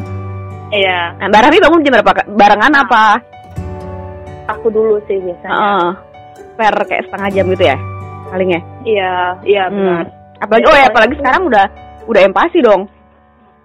Iya, 0.68 1.14
nah 1.16 1.26
Mbak 1.28 1.40
Rami 1.40 1.58
bangun 1.60 1.80
jam 1.82 1.92
berapa 1.96 2.12
barengan 2.28 2.74
apa 2.76 3.04
aku 4.46 4.66
dulu 4.68 4.98
sih 5.04 5.18
biasanya. 5.18 5.54
Heeh. 5.54 5.86
per 6.54 6.74
kayak 6.84 7.04
setengah 7.06 7.28
jam 7.30 7.44
gitu 7.48 7.64
ya 7.64 7.78
paling 8.34 8.50
ya. 8.50 8.60
Iya, 8.82 9.12
iya 9.46 9.62
Hmm. 9.66 9.74
benar. 9.78 10.04
Apalagi 10.42 10.60
Iya, 10.60 10.68
oh 10.68 10.76
ya 10.76 10.86
apalagi 10.90 11.14
sekarang 11.16 11.42
udah 11.46 11.64
udah 12.04 12.20
empati 12.20 12.58
dong. 12.60 12.82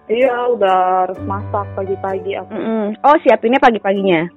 Iya, 0.05 0.35
udah 0.53 0.77
harus 1.05 1.19
masak 1.21 1.65
pagi-pagi 1.73 2.31
aku. 2.33 2.49
Mm-mm. 2.49 2.85
Oh 3.01 3.17
siapinnya 3.21 3.57
pagi-paginya. 3.57 4.29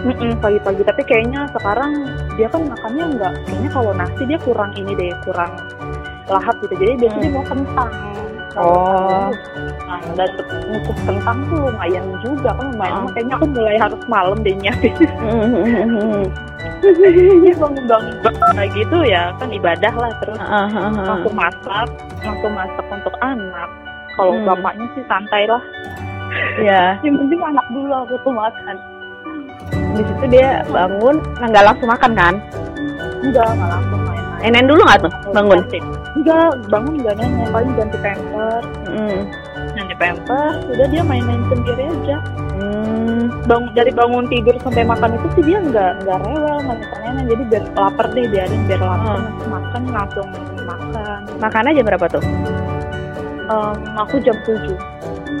Mm-mm, 0.00 0.32
pagi-pagi 0.40 0.80
tapi 0.80 1.02
kayaknya 1.04 1.44
sekarang 1.52 1.92
dia 2.34 2.48
kan 2.48 2.64
makannya 2.64 3.04
enggak 3.10 3.32
kayaknya 3.44 3.70
kalau 3.70 3.92
nasi 3.92 4.22
dia 4.24 4.40
kurang 4.40 4.72
ini 4.72 4.96
deh 4.96 5.12
kurang 5.22 5.52
lahap 6.24 6.56
gitu 6.64 6.72
jadi 6.74 6.96
biasanya 6.96 7.20
dia 7.20 7.34
mau 7.34 7.44
kentang 7.44 7.92
Oh. 8.58 9.30
kentang, 9.30 10.02
dan 10.18 10.26
ngukus 10.66 10.98
kentang 11.06 11.38
tuh 11.46 11.70
lumayan 11.70 12.02
juga 12.18 12.50
kan 12.50 12.66
lumayan 12.72 13.04
Oh. 13.04 13.12
kayaknya 13.12 13.34
aku 13.36 13.46
mulai 13.46 13.76
harus 13.76 14.00
malam 14.08 14.38
deh 14.40 14.54
nyiapin 14.56 14.94
Mm-mm. 16.80 17.40
dia 17.44 17.54
bangun-bangun 17.56 18.14
kayak 18.54 18.70
gitu 18.72 18.98
ya 19.04 19.32
kan 19.36 19.48
ibadah 19.48 19.92
lah 19.94 20.10
terus 20.20 20.40
ah, 20.40 20.68
ah. 20.68 20.92
langsung 21.16 21.34
masak 21.34 21.88
langsung 22.20 22.52
masak 22.52 22.86
untuk 22.88 23.14
anak 23.20 23.68
kalau 24.16 24.32
Hmm. 24.36 24.46
bapaknya 24.46 24.86
sih 24.92 25.04
santai 25.06 25.44
lah 25.46 25.62
Iya. 26.60 26.94
yang 27.06 27.16
penting 27.18 27.40
anak 27.42 27.66
dulu 27.68 27.92
aku 27.92 28.14
tuh 28.22 28.32
makan 28.32 28.76
Di 29.90 30.02
situ 30.06 30.24
dia 30.30 30.62
bangun, 30.70 31.18
nah 31.42 31.46
nggak 31.50 31.66
langsung 31.66 31.88
makan 31.90 32.12
kan? 32.14 32.34
enggak 33.20 33.48
nggak 33.52 33.70
langsung 33.70 34.00
main-main 34.06 34.40
Nenek 34.48 34.64
dulu 34.70 34.80
nggak 34.86 35.00
tuh 35.02 35.12
bangun? 35.34 35.58
Enggak, 36.16 36.48
bangun 36.70 36.94
enggak 36.96 37.14
nenek, 37.18 37.46
paling 37.50 37.72
ganti 37.76 37.98
pamper. 38.00 38.62
Ganti 40.00 40.24
pamper, 40.24 40.52
udah 40.72 40.86
dia 40.88 41.02
main-main 41.04 41.42
sendiri 41.52 41.84
aja. 41.84 42.16
Hmm. 42.56 43.28
Bang, 43.44 43.72
dari 43.76 43.92
bangun 43.92 44.28
tidur 44.28 44.56
sampai 44.64 44.84
makan 44.84 45.16
itu 45.16 45.26
sih 45.36 45.42
dia 45.52 45.58
enggak 45.60 46.00
enggak 46.04 46.18
rewel, 46.24 46.56
nenek 46.64 47.24
jadi 47.28 47.42
biar 47.52 47.64
lapar 47.76 48.06
deh 48.12 48.26
biarin 48.28 48.60
biar 48.68 48.80
lapar 48.80 49.18
Hmm. 49.20 49.48
makan 49.52 49.82
langsung 49.92 50.28
makan. 50.64 51.20
Makannya 51.40 51.72
jam 51.76 51.86
berapa 51.86 52.06
tuh? 52.08 52.24
Em, 53.50 53.76
aku 53.98 54.22
jam 54.22 54.36
7 54.46 54.78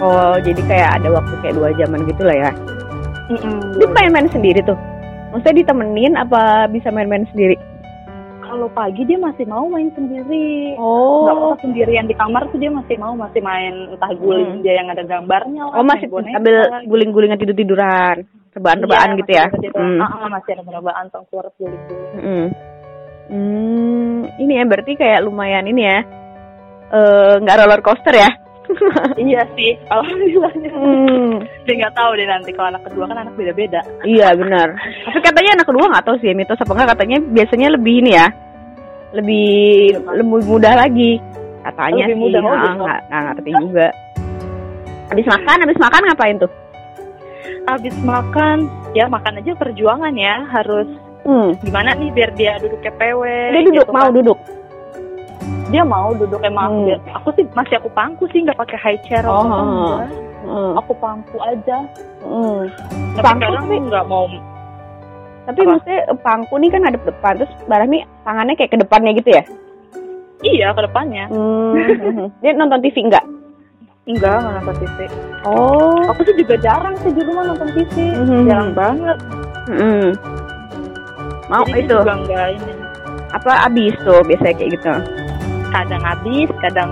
Oh 0.02 0.34
jadi 0.40 0.58
kayak 0.66 0.90
ada 0.98 1.08
waktu 1.12 1.34
kayak 1.44 1.54
dua 1.54 1.70
jaman 1.76 2.08
gitu 2.08 2.24
lah 2.24 2.48
ya. 2.48 2.50
Mm-mm, 3.30 3.78
Dia 3.78 3.86
main-main 3.94 4.26
sendiri 4.32 4.58
tuh. 4.64 4.74
Maksudnya 5.30 5.62
ditemenin 5.62 6.18
apa 6.18 6.66
bisa 6.72 6.90
main-main 6.90 7.22
sendiri? 7.30 7.54
Kalau 8.60 8.76
pagi 8.76 9.08
dia 9.08 9.16
masih 9.16 9.48
mau 9.48 9.64
main 9.72 9.88
sendiri. 9.96 10.76
Oh. 10.76 11.24
Enggak 11.24 11.36
apa 11.40 11.56
sendirian 11.64 12.04
di 12.04 12.12
kamar 12.12 12.44
tuh 12.52 12.60
dia 12.60 12.68
masih 12.68 12.92
mau 13.00 13.16
masih 13.16 13.40
main 13.40 13.88
entah 13.88 14.12
guling 14.20 14.52
Hmm. 14.52 14.60
dia 14.60 14.76
yang 14.76 14.92
ada 14.92 15.00
gambarnya 15.00 15.64
lah. 15.64 15.80
Oh 15.80 15.84
masih 15.88 16.12
sambil 16.12 16.68
gitu. 16.68 16.92
guling-gulingan 16.92 17.40
tidur-tiduran, 17.40 18.28
rebaan-rebaan 18.52 19.16
Iya, 19.16 19.18
gitu 19.24 19.32
ya. 19.32 19.46
Hmm. 19.72 19.96
Ah, 20.04 20.12
ah, 20.12 20.28
masih 20.28 20.60
ada 20.60 20.76
rebaan 20.76 21.08
sama 21.08 21.24
suara 21.32 21.48
guling-guling. 21.56 22.20
Hmm. 22.20 22.46
Hmm, 23.32 24.18
ini 24.44 24.52
ya 24.60 24.64
berarti 24.68 24.92
kayak 24.92 25.24
lumayan 25.24 25.64
ini 25.64 25.80
ya. 25.80 25.98
Eh 26.92 27.34
nggak 27.40 27.56
roller 27.64 27.80
coaster 27.80 28.12
ya? 28.12 28.28
iya 29.24 29.40
sih, 29.56 29.72
alhamdulillahnya. 29.88 30.68
Hmm. 30.68 31.32
Dia 31.64 31.74
nggak 31.80 31.96
tahu 31.96 32.10
deh 32.12 32.28
nanti 32.28 32.52
kalau 32.52 32.76
anak 32.76 32.84
kedua 32.92 33.08
kan 33.08 33.24
anak 33.24 33.34
beda-beda. 33.40 33.80
Iya 34.04 34.36
benar. 34.36 34.76
Tapi 35.08 35.18
katanya 35.24 35.50
anak 35.56 35.66
kedua 35.72 35.84
nggak 35.96 36.04
tahu 36.04 36.16
sih 36.20 36.36
mitos 36.36 36.60
apa 36.60 36.76
enggak 36.76 36.92
katanya 36.92 37.24
biasanya 37.24 37.72
lebih 37.72 38.04
ini 38.04 38.12
ya, 38.20 38.28
lebih 39.12 39.48
lebih 40.06 40.26
mudah 40.46 40.74
lagi 40.76 41.18
katanya 41.62 42.04
Lebih 42.06 42.14
sih. 42.14 42.22
mudah, 42.22 42.40
Nah, 42.40 42.50
nggak 42.74 43.00
nggak 43.04 43.22
ngerti 43.26 43.50
juga. 43.58 43.86
Habis 45.10 45.26
makan, 45.26 45.56
habis 45.60 45.78
makan 45.78 46.02
ngapain 46.04 46.36
tuh? 46.38 46.52
Abis 47.66 47.96
makan, 48.00 48.56
ya 48.92 49.04
makan 49.06 49.36
aja 49.36 49.52
perjuangan 49.54 50.14
ya. 50.14 50.46
Harus 50.46 50.86
Hmm. 51.20 51.52
gimana 51.60 51.92
nih 51.92 52.08
biar 52.10 52.30
dia 52.32 52.56
duduknya 52.56 52.92
PW. 52.94 53.22
Dia 53.52 53.60
duduk 53.60 53.74
gitu 53.82 53.92
mau 53.92 54.02
kan. 54.02 54.14
duduk. 54.14 54.38
Dia 55.68 55.82
mau 55.84 56.10
duduk 56.12 56.40
emang 56.40 56.64
aku, 56.64 56.74
Hmm. 56.74 56.86
biar- 56.88 57.04
aku 57.14 57.28
sih 57.32 57.44
masih 57.52 57.74
aku 57.76 57.88
pangku 57.90 58.24
sih 58.26 58.40
nggak 58.40 58.56
pakai 58.56 58.78
high 58.78 59.00
chair 59.04 59.22
Oh. 59.22 60.00
Hmm. 60.40 60.72
Aku 60.76 60.96
pangku 60.96 61.36
aja. 61.38 61.78
Hmm. 62.20 62.66
Tapi 63.12 63.20
Pangku 63.20 63.42
sekarang 63.44 63.64
sih. 63.66 63.78
nggak 63.84 64.04
mau. 64.06 64.24
Tapi 65.50 65.66
Apa? 65.66 65.70
maksudnya 65.74 66.00
eh, 66.06 66.18
pangku 66.22 66.54
nih 66.62 66.70
kan 66.70 66.82
ada 66.86 66.98
depan 67.02 67.32
terus 67.34 67.50
Barami 67.66 67.98
tangannya 68.22 68.54
kayak 68.54 68.70
ke 68.70 68.78
depannya 68.78 69.10
gitu 69.18 69.30
ya? 69.34 69.42
Iya 70.40 70.70
ke 70.70 70.80
depannya. 70.86 71.24
Hmm. 71.26 72.30
Dia 72.42 72.54
nonton 72.54 72.78
TV 72.80 72.96
enggak? 73.02 73.24
Enggak 74.06 74.36
nggak 74.38 74.54
nonton 74.62 74.76
TV. 74.78 74.98
Oh. 75.42 76.06
Aku 76.06 76.22
sih 76.22 76.38
juga 76.38 76.54
jarang 76.56 76.94
sih 77.02 77.10
di 77.10 77.20
rumah 77.20 77.50
nonton 77.50 77.68
TV. 77.74 77.94
Mhm. 78.14 78.46
Jarang 78.46 78.70
banget. 78.72 79.18
Hmm. 79.66 80.08
Mau 81.50 81.66
Jadi 81.66 81.82
itu 81.82 81.94
juga 81.98 82.14
nggak 82.14 82.46
ini. 82.54 82.72
apa 83.30 83.52
abis 83.66 83.94
tuh 84.02 84.22
biasanya 84.22 84.54
kayak 84.54 84.70
gitu. 84.74 84.90
Kadang 85.70 86.02
habis, 86.02 86.50
kadang 86.62 86.90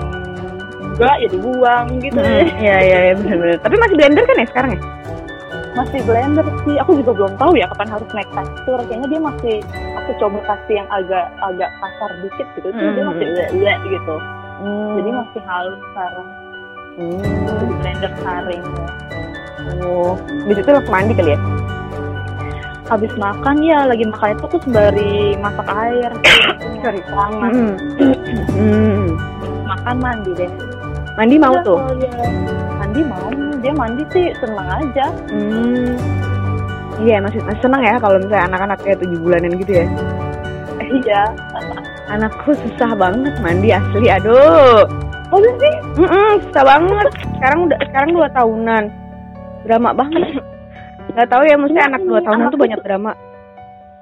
enggak 0.82 1.14
ya 1.22 1.28
dibuang 1.30 1.86
gitu. 1.98 2.18
Hmm, 2.18 2.46
Iya 2.58 2.76
iya 2.78 2.98
iya 3.06 3.14
benar-benar. 3.14 3.58
Tapi 3.62 3.74
masih 3.78 3.94
blender 3.94 4.24
kan 4.26 4.36
ya 4.36 4.46
sekarang 4.50 4.70
ya? 4.74 4.80
Masih 5.74 6.00
blender 6.02 6.46
sih 6.62 6.74
aku 6.76 6.96
juga 6.96 7.12
belum 7.14 7.32
tahu 7.36 7.52
ya 7.54 7.66
kapan 7.68 7.88
harus 7.90 8.08
naik 8.10 8.30
tekstur 8.30 8.78
kayaknya 8.82 9.08
dia 9.08 9.20
masih 9.20 9.54
aku 9.94 10.10
coba 10.16 10.38
kasih 10.46 10.74
yang 10.76 10.88
agak 10.88 11.26
agak 11.38 11.70
kasar 11.78 12.10
dikit 12.20 12.46
gitu 12.54 12.68
tuh 12.68 12.88
dia 12.88 13.02
Hmm. 13.02 13.10
masih 13.12 13.26
ule 13.52 13.74
gitu 13.86 14.16
Hmm. 14.58 14.90
jadi 14.96 15.10
masih 15.14 15.40
halus 15.44 15.80
sekarang 15.84 16.28
Hmm. 16.98 17.22
di 17.62 17.74
blender 17.78 18.12
saring 18.18 18.64
ya. 18.64 18.86
Oh. 19.84 20.16
Habis 20.18 20.56
itu 20.56 20.70
langsung 20.70 20.90
mandi 20.90 21.12
kali 21.14 21.32
ya? 21.36 21.40
habis 22.88 23.12
makan 23.20 23.60
ya 23.60 23.84
lagi 23.84 24.00
makan 24.02 24.32
itu 24.32 24.44
aku 24.48 24.58
sembari 24.64 25.36
masak 25.36 25.68
air 25.68 26.08
cari 26.82 27.00
Hmm. 27.04 27.76
Hmm. 28.48 29.04
makan 29.62 29.96
mandi 30.00 30.32
deh 30.34 30.48
Mandi 31.12 31.34
mau 31.36 31.50
Udah, 31.52 31.66
tuh. 31.66 31.78
dia 32.00 32.08
mandi 32.78 33.00
mau 33.04 33.28
dia 33.58 33.72
mandi 33.72 34.02
sih 34.10 34.30
seneng 34.38 34.66
aja 34.66 35.06
Hmm. 35.28 35.94
Iya 36.98 37.22
masih 37.22 37.38
masih 37.46 37.62
senang 37.62 37.78
ya 37.78 37.94
kalau 37.96 38.18
misalnya 38.18 38.50
anak-anak 38.50 38.78
kayak 38.82 38.98
tujuh 38.98 39.18
bulanan 39.22 39.54
gitu 39.54 39.72
ya. 39.72 39.86
iya 40.82 41.22
Anakku 42.08 42.56
susah 42.56 42.90
banget 42.96 43.34
mandi 43.38 43.70
asli. 43.70 44.08
Aduh. 44.08 44.82
oh 45.28 45.38
sih 45.38 45.74
Mm-mm, 45.94 46.42
susah 46.50 46.64
banget. 46.66 47.08
Sekarang 47.38 47.58
udah 47.68 47.78
sekarang 47.86 48.10
dua 48.16 48.28
tahunan. 48.32 48.84
Drama 49.62 49.90
banget. 49.94 50.42
Gak 51.14 51.28
tahu 51.28 51.42
ya 51.44 51.54
maksudnya 51.54 51.84
Iya, 51.84 51.90
anak 51.92 52.02
dua 52.02 52.20
tahunan 52.20 52.40
anakku 52.40 52.54
tuh 52.54 52.62
banyak 52.66 52.80
drama. 52.82 53.12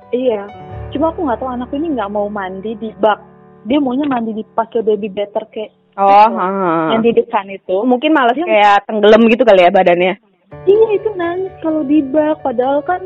iya 0.08 0.42
cuma 0.86 1.10
aku 1.10 1.26
nggak 1.26 1.38
tahu 1.42 1.50
anak 1.50 1.70
ini 1.74 1.98
nggak 1.98 2.08
mau 2.08 2.30
mandi 2.30 2.78
di 2.78 2.94
bak 2.96 3.18
dia 3.66 3.82
maunya 3.82 4.06
mandi 4.06 4.30
di 4.32 4.46
pakai 4.46 4.80
baby 4.80 5.10
better 5.10 5.42
kayak 5.50 5.74
Oh, 5.96 6.04
Gitu. 6.04 6.36
ha. 6.36 6.92
yang 6.92 7.00
di 7.00 7.12
depan 7.14 7.44
itu 7.48 7.76
mungkin 7.82 8.12
malas 8.12 8.34
Dia- 8.34 8.44
kayak 8.44 8.76
tenggelam 8.84 9.22
gitu 9.26 9.42
kali 9.42 9.60
ya 9.60 9.70
badannya. 9.70 10.14
Iya 10.62 10.88
itu 10.92 11.08
nangis 11.14 11.52
kalau 11.58 11.82
di 11.82 12.04
bak 12.04 12.38
padahal 12.40 12.78
kan 12.80 13.00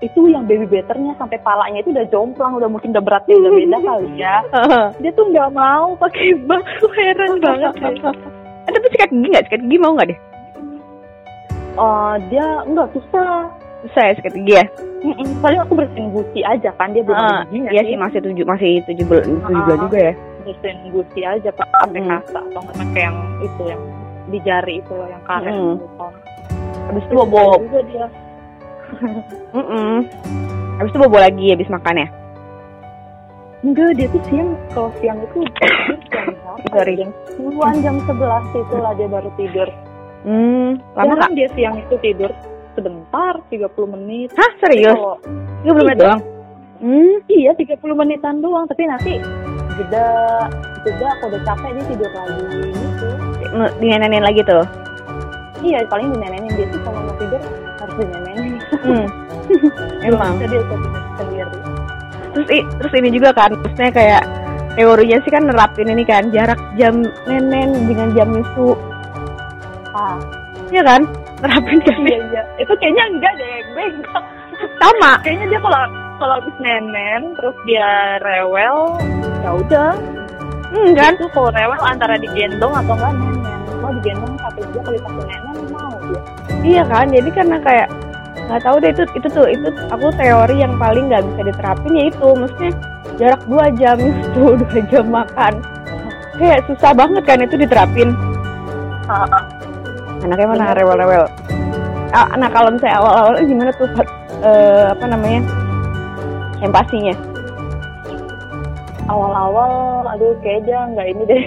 itu 0.00 0.20
yang 0.26 0.44
baby 0.44 0.66
betternya 0.66 1.14
sampai 1.14 1.38
palanya 1.38 1.80
itu 1.80 1.88
udah 1.88 2.04
jomplang 2.06 2.52
udah 2.52 2.66
mungkin 2.66 2.90
udah 2.90 3.00
beratnya 3.00 3.34
udah 3.36 3.52
beda 3.54 3.78
kali 3.80 4.08
ya 4.14 4.36
dia 5.00 5.10
tuh 5.12 5.24
nggak 5.24 5.50
mau 5.50 5.96
pakai 5.96 6.34
bak 6.42 6.60
heran 6.92 7.38
banget. 7.44 7.72
Eh, 8.64 8.70
tapi 8.70 8.86
sikat 8.90 9.10
gigi 9.10 9.28
nggak? 9.30 9.44
Sikat 9.46 9.60
gigi 9.62 9.78
mau 9.78 9.94
nggak 9.94 10.08
deh? 10.10 10.18
Oh 11.76 12.14
dia 12.28 12.46
nggak 12.64 12.88
susah 12.90 13.48
Susah 13.84 14.02
ya 14.02 14.12
sikat 14.14 14.32
gigi 14.34 14.52
ya? 14.54 14.64
Mm-mm, 15.00 15.36
paling 15.38 15.60
aku 15.60 15.72
bersihin 15.74 16.08
gusi 16.10 16.40
aja 16.40 16.72
kan 16.74 16.88
dia 16.90 17.04
belum 17.04 17.12
Ah, 17.14 17.24
ada 17.38 17.44
giginya 17.46 17.70
iya 17.70 17.82
sih 17.82 17.88
sih 17.90 17.96
masih 17.96 18.18
tujuh 18.20 18.44
masih 18.44 18.70
tujuh 18.84 19.04
bulan 19.04 19.24
tujuh 19.42 19.62
bulan 19.62 19.76
Ah. 19.76 19.82
juga 19.84 19.98
ya. 20.00 20.12
Bersihin 20.44 20.78
gusi 20.90 21.20
aja 21.22 21.50
pak 21.50 21.66
pakai 21.70 21.98
Mm. 21.98 22.08
kasa 22.10 22.38
atau 22.42 22.60
nggak 22.60 22.76
pakai 22.78 23.02
yang 23.02 23.16
itu 23.40 23.62
yang 23.64 23.82
di 24.24 24.38
jari 24.40 24.74
itu 24.78 24.92
loh 24.92 25.06
yang 25.06 25.22
karet 25.24 25.50
Mm. 25.50 25.74
gitu. 25.74 26.06
Habis 26.84 27.02
itu 27.02 27.14
bobo. 27.16 27.44
juga 27.58 27.80
dia 27.84 28.06
Mm-mm. 29.56 29.92
Habis 30.76 30.90
itu 30.90 30.98
bobo 30.98 31.16
lagi 31.16 31.46
habis 31.48 31.68
makan 31.68 31.96
ya. 31.98 32.08
enggak 33.62 33.96
dia 33.96 34.06
tuh 34.06 34.20
siang 34.22 34.48
kalau 34.70 34.92
siang 34.94 35.18
itu 35.18 35.40
tidur 35.40 35.96
jam? 36.44 36.56
Sorry. 36.68 36.94
jam 36.94 37.10
10 37.40 37.80
jam 37.80 37.96
11 37.98 38.12
itulah 38.54 38.92
dia 38.92 39.08
baru 39.08 39.30
tidur 39.34 39.68
Hmm, 40.20 40.80
lama 40.94 41.04
Jarang 41.10 41.16
nggak? 41.26 41.32
dia 41.34 41.48
siang 41.52 41.76
itu 41.78 41.94
tidur 41.98 42.32
sebentar 42.74 43.36
30 43.46 43.60
menit. 43.86 44.32
Hah 44.32 44.52
serius? 44.58 44.96
Tiga 45.60 45.70
puluh 45.70 45.84
menit 45.84 45.94
Iya. 45.94 46.00
doang? 46.02 46.20
Hmm, 46.76 47.14
iya 47.26 47.50
30 47.52 47.92
menitan 47.94 48.40
doang, 48.40 48.64
tapi 48.64 48.84
nanti 48.84 49.20
jeda 49.74 50.06
jeda 50.82 51.06
aku 51.18 51.24
udah 51.28 51.40
capek 51.42 51.70
dia 51.72 51.84
tidur 51.88 52.10
lagi 52.10 52.42
gitu. 52.70 53.08
dinenenin 53.78 54.22
lagi 54.22 54.40
tuh. 54.42 54.64
Iya 55.60 55.82
paling 55.86 56.12
dinenenin 56.12 56.52
dia 56.52 56.66
tuh 56.68 56.80
kalau 56.82 57.00
mau 57.00 57.14
tidur 57.16 57.42
harus 57.78 57.94
dinenenin. 57.96 58.52
Hmm. 58.82 59.06
Emang. 60.08 60.34
Jadi 60.38 60.56
sendiri. 61.16 61.58
Terus 62.34 62.48
i- 62.50 62.68
terus 62.76 62.92
ini 62.94 63.08
juga 63.10 63.30
kan, 63.30 63.54
maksudnya 63.54 63.94
kayak 63.94 64.22
teorinya 64.74 65.18
sih 65.22 65.30
kan 65.30 65.46
nerapin 65.46 65.86
ini 65.86 66.02
kan 66.02 66.34
jarak 66.34 66.58
jam 66.74 67.06
nenen 67.30 67.86
dengan 67.86 68.10
jam 68.10 68.28
nyusu, 68.28 68.74
Ah, 69.94 70.18
Iya 70.74 70.82
kan? 70.82 71.06
Nerapin 71.38 71.78
kan? 71.86 71.98
iya 72.02 72.18
iya. 72.26 72.42
Itu 72.58 72.74
kayaknya 72.74 73.04
enggak 73.06 73.32
deh, 73.38 73.56
bengkok. 73.70 74.24
Sama. 74.82 75.22
Kayaknya 75.22 75.46
dia 75.46 75.60
kalau 75.62 75.82
kalau 76.18 76.34
habis 76.42 76.56
nenen 76.58 77.22
terus 77.38 77.54
dia 77.62 77.90
rewel 78.18 78.98
ya 79.44 79.50
udah 79.52 79.92
Hmm, 80.74 80.90
kan? 80.98 81.14
itu 81.14 81.30
kalau 81.30 81.54
rewel 81.54 81.78
antara 81.86 82.18
digendong 82.18 82.74
atau 82.74 82.98
enggak 82.98 83.12
nenen 83.14 83.38
mau 83.78 83.94
digendong 83.94 84.34
satu 84.42 84.58
dia 84.66 84.80
kalau 84.82 84.96
dikasih 84.96 85.22
nenen 85.22 85.66
mau 85.70 85.92
dia 86.02 86.20
Iya 86.64 86.82
kan, 86.88 87.06
jadi 87.12 87.28
karena 87.30 87.56
kayak 87.60 87.88
nggak 88.48 88.60
tahu 88.64 88.76
deh 88.80 88.90
itu 88.90 89.04
itu 89.14 89.28
tuh 89.30 89.46
itu 89.46 89.68
aku 89.92 90.08
teori 90.16 90.56
yang 90.58 90.74
paling 90.74 91.12
nggak 91.12 91.22
bisa 91.22 91.40
diterapin 91.46 91.92
ya 91.92 92.04
itu, 92.08 92.26
maksudnya 92.32 92.72
jarak 93.14 93.42
dua 93.46 93.66
jam 93.76 93.96
itu 94.10 94.42
dua 94.58 94.80
jam 94.88 95.04
makan, 95.06 95.52
kayak 96.34 96.64
susah 96.66 96.90
banget 96.90 97.22
kan 97.22 97.38
itu 97.38 97.54
diterapin. 97.54 98.16
Anaknya 100.24 100.46
mana 100.48 100.72
rewel-rewel. 100.72 101.28
Ah, 102.10 102.32
nah 102.34 102.48
kalau 102.48 102.72
misalnya 102.72 102.96
awal-awal 102.98 103.36
gimana 103.44 103.70
tuh? 103.76 103.86
Eh, 104.40 104.84
apa 104.90 105.04
namanya 105.04 105.44
empatinya? 106.58 107.12
Awal-awal 109.06 110.08
aduh 110.08 110.32
kayak 110.40 110.64
aja 110.64 110.88
nggak 110.90 111.06
ini 111.12 111.22
deh 111.26 111.44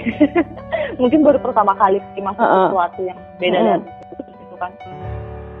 mungkin 1.00 1.20
baru 1.22 1.38
pertama 1.42 1.74
kali 1.74 1.98
sih 2.14 2.22
masuk 2.22 2.38
Heeh. 2.38 2.66
sesuatu 2.70 3.00
yang 3.02 3.18
beda 3.38 3.58
Heeh. 3.58 3.78
dari 3.82 4.32
gitu 4.38 4.54
kan 4.56 4.72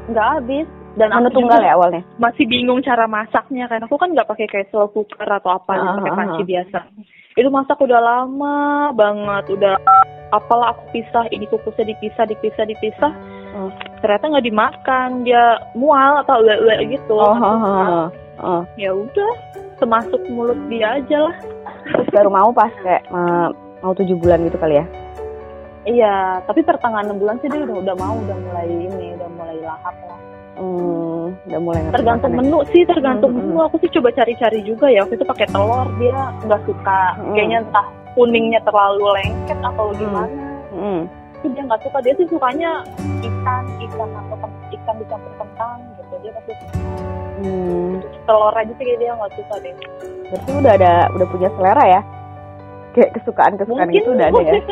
nggak 0.08 0.28
habis 0.38 0.66
dan 0.98 1.14
Menu 1.14 1.30
aku 1.30 1.36
tunggal 1.38 1.60
ya 1.62 1.72
awalnya. 1.78 2.02
masih 2.18 2.44
bingung 2.50 2.82
cara 2.82 3.06
masaknya 3.06 3.70
kan 3.70 3.82
aku 3.82 3.94
kan 3.94 4.10
nggak 4.10 4.26
pakai 4.26 4.46
kayak 4.50 4.66
slow 4.70 4.90
cooker 4.90 5.22
atau 5.22 5.54
apa 5.54 5.78
gitu, 5.78 5.86
Ah, 5.86 5.96
pakai 6.02 6.14
panci 6.16 6.42
biasa 6.42 6.78
itu 7.38 7.48
masak 7.48 7.78
udah 7.78 8.00
lama 8.02 8.58
banget 8.98 9.44
udah 9.54 9.74
apalah 10.34 10.74
aku 10.74 10.82
pisah 10.90 11.22
ini 11.30 11.46
kukusnya 11.46 11.94
dipisah 11.94 12.24
dipisah 12.26 12.66
dipisah 12.66 13.12
Hmm. 13.48 13.72
ternyata 14.04 14.28
nggak 14.28 14.44
dimakan 14.44 15.08
dia 15.24 15.56
mual 15.72 16.20
atau 16.20 16.44
ule 16.44 16.52
gitu 16.92 17.16
Aku, 17.16 17.32
oh, 17.40 17.56
oh, 17.56 18.06
oh. 18.44 18.62
ya 18.76 18.92
udah 18.92 19.32
semasuk 19.78 20.20
mulut 20.30 20.58
dia 20.68 20.98
aja 20.98 21.30
lah 21.30 21.36
Terus 21.88 22.08
baru 22.12 22.28
mau 22.28 22.50
pas 22.52 22.72
kayak 22.84 23.08
mau 23.80 23.92
tujuh 23.94 24.18
bulan 24.18 24.44
gitu 24.44 24.58
kali 24.58 24.82
ya? 24.82 24.86
Iya, 25.88 26.44
tapi 26.44 26.60
pertengahan 26.60 27.08
enam 27.08 27.16
bulan 27.16 27.40
sih 27.40 27.48
dia 27.48 27.64
udah 27.64 27.80
udah 27.80 27.94
mau, 27.96 28.12
udah 28.20 28.36
mulai 28.44 28.66
ini, 28.68 29.16
udah 29.16 29.28
mulai 29.32 29.56
lahap 29.64 29.96
lah. 30.04 30.18
Hmm, 30.58 31.32
udah 31.48 31.60
mulai 31.64 31.80
Tergantung 31.94 32.34
menu 32.34 32.60
sih, 32.74 32.82
tergantung 32.84 33.32
Hmm, 33.32 33.40
menu. 33.54 33.58
Aku 33.64 33.80
sih 33.80 33.88
coba 33.96 34.12
cari-cari 34.12 34.60
juga 34.66 34.90
ya. 34.92 35.06
Waktu 35.06 35.16
itu 35.16 35.24
pakai 35.24 35.46
telur, 35.48 35.88
dia 35.96 36.18
nggak 36.44 36.62
suka. 36.68 37.02
Hmm. 37.16 37.32
Kayaknya 37.32 37.58
entah 37.64 37.86
kuningnya 38.12 38.60
terlalu 38.66 39.06
lengket 39.16 39.58
atau 39.64 39.86
gimana. 39.96 40.44
Hmm. 40.74 41.00
Tapi 41.40 41.46
dia 41.56 41.62
nggak 41.64 41.82
suka. 41.86 41.98
Dia 42.04 42.14
sih 42.20 42.26
sukanya 42.28 42.70
ikan, 43.24 43.64
ikan 43.88 44.10
atau 44.12 44.36
ikan 44.74 44.94
dicampur 44.98 45.32
kentang 45.40 45.78
gitu. 45.96 46.14
Dia 46.20 46.30
pasti 46.36 46.52
Hmm. 47.38 47.97
Telur 48.28 48.52
aja 48.52 48.72
sih 48.76 48.84
dia 49.00 49.16
nggak 49.16 49.32
suka 49.32 49.54
deh. 49.64 49.74
Berarti 50.28 50.50
udah 50.52 50.72
ada 50.76 50.92
udah 51.16 51.26
punya 51.32 51.48
selera 51.56 51.84
ya? 51.88 52.00
Kayak 52.92 53.10
kesukaan-kesukaan 53.16 53.88
gitu 53.96 54.08
udah 54.12 54.26
ada 54.28 54.40
ya. 54.44 54.54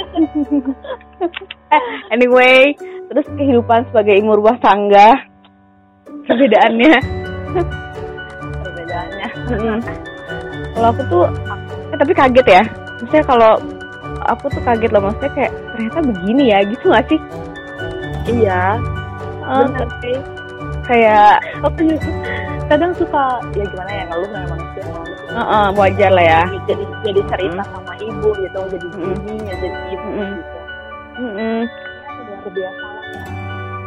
Anyway, 2.15 2.77
terus 3.11 3.27
kehidupan 3.35 3.89
sebagai 3.91 4.15
ibu 4.21 4.39
rumah 4.39 4.55
tangga 4.63 5.17
perbedaannya. 6.29 6.95
perbedaannya. 8.63 9.29
Mm-mm. 9.51 9.79
Kalau 10.77 10.89
aku 10.93 11.03
tuh, 11.11 11.25
eh, 11.91 11.97
tapi 11.99 12.13
kaget 12.15 12.47
ya. 12.47 12.63
Maksudnya 13.03 13.25
kalau 13.27 13.53
aku 14.31 14.45
tuh 14.53 14.63
kaget 14.63 14.91
loh, 14.95 15.03
maksudnya 15.09 15.33
kayak 15.35 15.53
ternyata 15.75 15.99
begini 16.05 16.45
ya, 16.55 16.59
gitu 16.69 16.85
gak 16.93 17.07
sih? 17.11 17.21
Iya, 18.27 18.63
bener 19.47 19.89
sih. 20.03 20.19
kayak 20.87 21.43
Aku 21.67 21.83
juga 21.83 22.11
kadang 22.67 22.93
suka 22.93 23.25
ya 23.53 23.65
gimana 23.65 23.91
ya 23.91 24.03
ngeluh 24.07 24.27
memang 24.29 24.61
sih 24.73 24.83
eh, 25.29 25.39
eh, 25.39 25.69
wajar 25.73 26.11
lah 26.11 26.25
ya. 26.25 26.43
jadi 26.65 26.85
jadi 27.03 27.21
cerita 27.27 27.63
sama 27.65 27.93
ibu 27.97 28.29
gitu 28.35 28.59
jadi 28.69 28.87
Mm. 28.89 29.03
bibinya 29.15 29.55
jadi 29.57 29.79
ibu 29.89 30.07
Mm-mm. 30.09 30.31
gitu 30.33 30.59
Mm-mm. 31.17 31.59
luar 32.19 32.51
biasa 32.51 32.87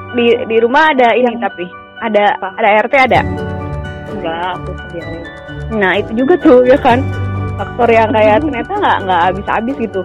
Di 0.10 0.26
di 0.44 0.58
rumah 0.58 0.90
ada 0.90 1.14
ini 1.14 1.28
Yang- 1.28 1.44
tapi 1.44 1.66
ada 2.00 2.26
Apa? 2.36 2.50
ada 2.56 2.70
RT 2.82 2.94
ada. 2.98 3.22
enggak 4.10 4.40
aku 4.54 4.72
sendiri 4.80 5.20
Nah 5.70 5.92
itu 5.96 6.12
juga 6.16 6.34
tuh 6.36 6.66
ya 6.66 6.74
kan 6.76 7.04
faktor 7.54 7.88
yang 7.88 8.10
kayak 8.10 8.40
ternyata 8.44 8.74
nggak 8.74 8.98
nggak 9.06 9.22
habis-habis 9.24 9.76
gitu. 9.78 10.02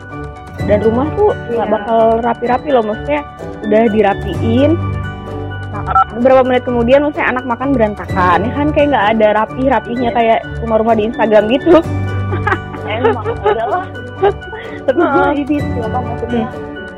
Dan 0.64 0.78
rumah 0.82 1.06
tuh 1.14 1.30
nggak 1.48 1.62
Iya. 1.62 1.72
bakal 1.72 1.98
rapi-rapi 2.20 2.68
loh, 2.68 2.84
maksudnya 2.84 3.20
udah 3.62 3.82
dirapiin. 3.88 4.72
Beberapa 6.14 6.40
menit 6.42 6.62
kemudian 6.62 7.02
maksudnya 7.02 7.28
anak 7.30 7.44
makan 7.44 7.68
berantakan, 7.74 8.38
ya 8.40 8.52
kan 8.52 8.68
kayak 8.70 8.88
nggak 8.90 9.06
ada 9.16 9.26
rapi-rapinya 9.34 10.10
kayak 10.10 10.38
rumah-rumah 10.62 10.94
di 10.94 11.04
Instagram 11.08 11.44
gitu. 11.50 11.78
emang 12.84 13.26
adalah 13.40 13.84
tapi 14.84 15.00
gue 15.00 15.08
Heeh. 15.08 15.32
ini 15.34 15.44
sih 15.48 15.80
apa 15.80 15.98
maksudnya 15.98 16.46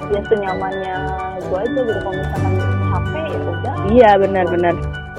ya 0.06 0.20
senyamannya 0.26 0.94
gue 1.40 1.58
aja 1.58 1.80
gitu 1.80 2.00
kalau 2.02 2.16
misalkan 2.16 2.52
capek 2.84 3.24
ya 3.24 3.38
udah 3.40 3.74
Iya 3.86 4.10
benar-benar 4.18 4.74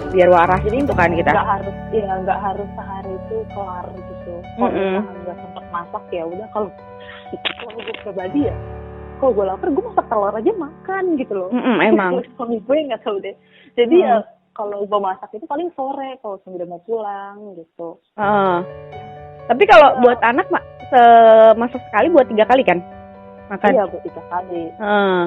biar 0.07 0.29
waras 0.29 0.59
jadi 0.63 0.77
itu 0.83 0.93
kan 0.93 1.09
kita. 1.11 1.31
nggak 1.31 1.47
harus 1.49 1.75
ya 1.91 2.11
nggak 2.19 2.39
harus 2.39 2.67
sehari 2.75 3.11
itu 3.11 3.35
kelar 3.51 3.85
gitu 3.91 4.33
kalau 4.55 4.67
Mm-mm. 4.67 4.91
misalkan 4.91 5.15
nggak 5.23 5.37
sempet 5.39 5.65
masak 5.71 6.03
ya 6.11 6.23
udah 6.23 6.47
kalau 6.51 6.69
kalau 7.31 7.71
gue 7.73 7.95
pribadi 8.03 8.39
ya 8.51 8.55
kalau 9.17 9.31
gue 9.31 9.45
lapar 9.45 9.67
gue 9.67 9.83
masak 9.83 10.05
telur 10.05 10.29
aja 10.31 10.51
makan 10.53 11.03
gitu 11.15 11.33
loh 11.35 11.49
Mm-mm, 11.49 11.77
emang. 11.89 12.11
suami 12.33 12.57
gue 12.59 12.77
nggak 12.85 13.01
tahu 13.01 13.17
deh 13.19 13.35
jadi 13.73 13.95
Hmm. 13.95 14.07
ya 14.07 14.17
kalau 14.51 14.81
gue 14.81 14.99
masak 14.99 15.29
itu 15.31 15.45
paling 15.45 15.69
sore 15.71 16.17
kalau 16.17 16.37
suami 16.39 16.57
udah 16.57 16.67
mau 16.67 16.81
pulang 16.81 17.37
gitu 17.55 17.97
Heeh. 18.15 18.57
Tapi 19.47 19.63
kalau 19.65 20.01
buat 20.01 20.19
anak 20.19 20.45
mak 20.47 20.59
semasak 20.87 21.79
sekali 21.83 22.07
buat 22.09 22.25
tiga 22.25 22.43
kali 22.43 22.63
kan 22.63 22.79
makan. 23.47 23.69
iya 23.71 23.83
buat 23.85 24.03
tiga 24.03 24.21
kali 24.27 24.63
Heeh. 24.73 25.19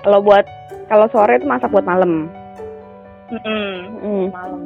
Kalau 0.00 0.20
buat 0.20 0.44
kalau 0.84 1.06
sore 1.08 1.34
itu 1.34 1.46
masak 1.46 1.70
buat 1.70 1.82
malam. 1.82 2.28
Mm. 3.32 4.28
malam 4.28 4.62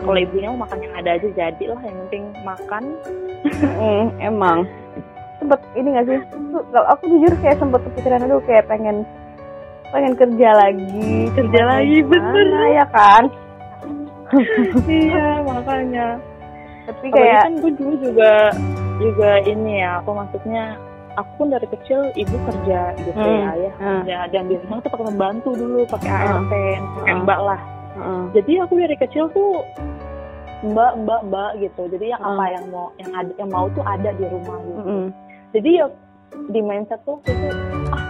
kalau 0.00 0.18
ibunya 0.18 0.50
mau 0.50 0.66
makan 0.66 0.82
yang 0.82 0.94
ada 0.98 1.14
aja 1.14 1.28
jadi 1.30 1.64
lah 1.68 1.80
yang 1.80 1.96
penting 2.04 2.24
makan 2.42 2.84
Mm, 3.78 4.04
emang 4.20 4.66
sempet 5.42 5.60
ini 5.74 5.88
gak 5.90 6.06
sih 6.06 6.18
kalau 6.70 6.86
aku 6.88 7.02
jujur 7.08 7.32
kayak 7.38 7.58
sempet 7.58 7.80
kepikiran 7.84 8.22
aduh 8.22 8.40
kayak 8.42 8.64
pengen 8.64 9.02
pengen 9.90 10.14
kerja 10.14 10.48
lagi 10.54 11.28
Kerja 11.34 11.60
lagi, 11.66 11.96
bener. 12.00 12.46
ya 12.72 12.86
kan 12.88 13.22
iya 14.88 15.42
makanya 15.42 16.16
tapi 16.82 17.06
kayak 17.10 17.42
kan 17.44 17.52
gue 17.58 17.72
dulu 17.74 17.94
juga 18.00 18.32
juga 18.96 19.30
ini 19.44 19.78
ya 19.78 19.98
apa 19.98 20.10
maksudnya 20.10 20.64
aku 21.12 21.30
pun 21.36 21.48
dari 21.50 21.66
kecil 21.68 22.08
ibu 22.14 22.36
kerja 22.42 22.80
gitu 22.96 23.12
Hmm. 23.12 23.28
ya 23.36 23.48
ayah 23.52 23.72
Hmm. 23.76 23.86
kerja 24.00 24.16
dan 24.30 24.44
di 24.46 24.56
rumah 24.56 24.80
tuh 24.80 24.90
pakai 24.90 25.06
membantu 25.06 25.50
dulu 25.52 25.84
pakai 25.84 26.08
Hmm. 26.08 26.22
ART 26.40 26.54
pakai 26.96 27.12
Hmm. 27.12 27.22
mbak 27.22 27.40
lah 27.42 27.60
Heeh. 27.92 28.22
jadi 28.32 28.52
aku 28.64 28.72
dari 28.78 28.96
kecil 28.96 29.24
tuh 29.28 29.60
mbak 30.64 30.92
mbak 30.96 31.20
mbak 31.26 31.50
gitu 31.60 31.82
jadi 31.90 32.16
yang 32.16 32.22
Hmm. 32.22 32.32
apa 32.32 32.44
yang 32.48 32.64
mau 32.66 32.86
yang 32.96 33.12
ada 33.12 33.32
yang 33.36 33.50
mau 33.50 33.66
tuh 33.68 33.84
ada 33.84 34.10
di 34.10 34.24
rumah 34.24 34.56
gitu 34.58 34.80
Mm-mm. 34.80 35.04
Jadi 35.52 35.70
ya 35.84 35.86
di 36.48 36.60
mindset 36.60 37.00
tuh 37.04 37.20
waktu 37.20 37.32
itu 37.32 37.48
ah 37.92 38.02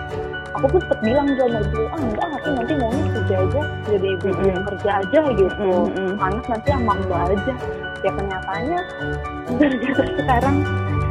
aku 0.54 0.66
pun 0.68 0.80
sempat 0.86 0.98
bilang 1.02 1.26
sama 1.34 1.58
ibu 1.58 1.80
ah 1.90 1.98
enggak 1.98 2.26
aku 2.38 2.48
nanti 2.54 2.72
maunya 2.78 3.06
kerja 3.12 3.34
aja 3.42 3.62
jadi 3.88 4.06
ibu 4.14 4.26
Mm-mm. 4.30 4.46
yang 4.46 4.62
kerja 4.64 4.90
aja 5.02 5.20
gitu 5.34 5.68
Mm-mm. 5.90 6.10
anak 6.22 6.44
nanti 6.46 6.68
sama 6.70 6.92
mbak 7.02 7.20
aja 7.34 7.54
ya 8.02 8.10
kenyataannya 8.10 8.80
gara-gara 9.58 10.04
sekarang 10.16 10.56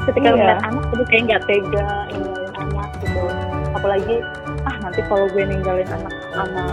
ketika 0.01 0.27
Iya. 0.27 0.35
ngeliat 0.35 0.59
anak 0.65 0.83
jadi 0.91 1.03
kayak 1.05 1.23
nggak 1.27 1.41
tega 1.45 1.87
ninggalin 2.09 2.51
anak 2.57 2.89
gitu 3.03 3.23
apalagi 3.71 4.15
ah 4.63 4.75
nanti 4.79 5.01
kalau 5.07 5.25
gue 5.29 5.43
ninggalin 5.43 5.87
anak 5.89 6.13
sama 6.31 6.65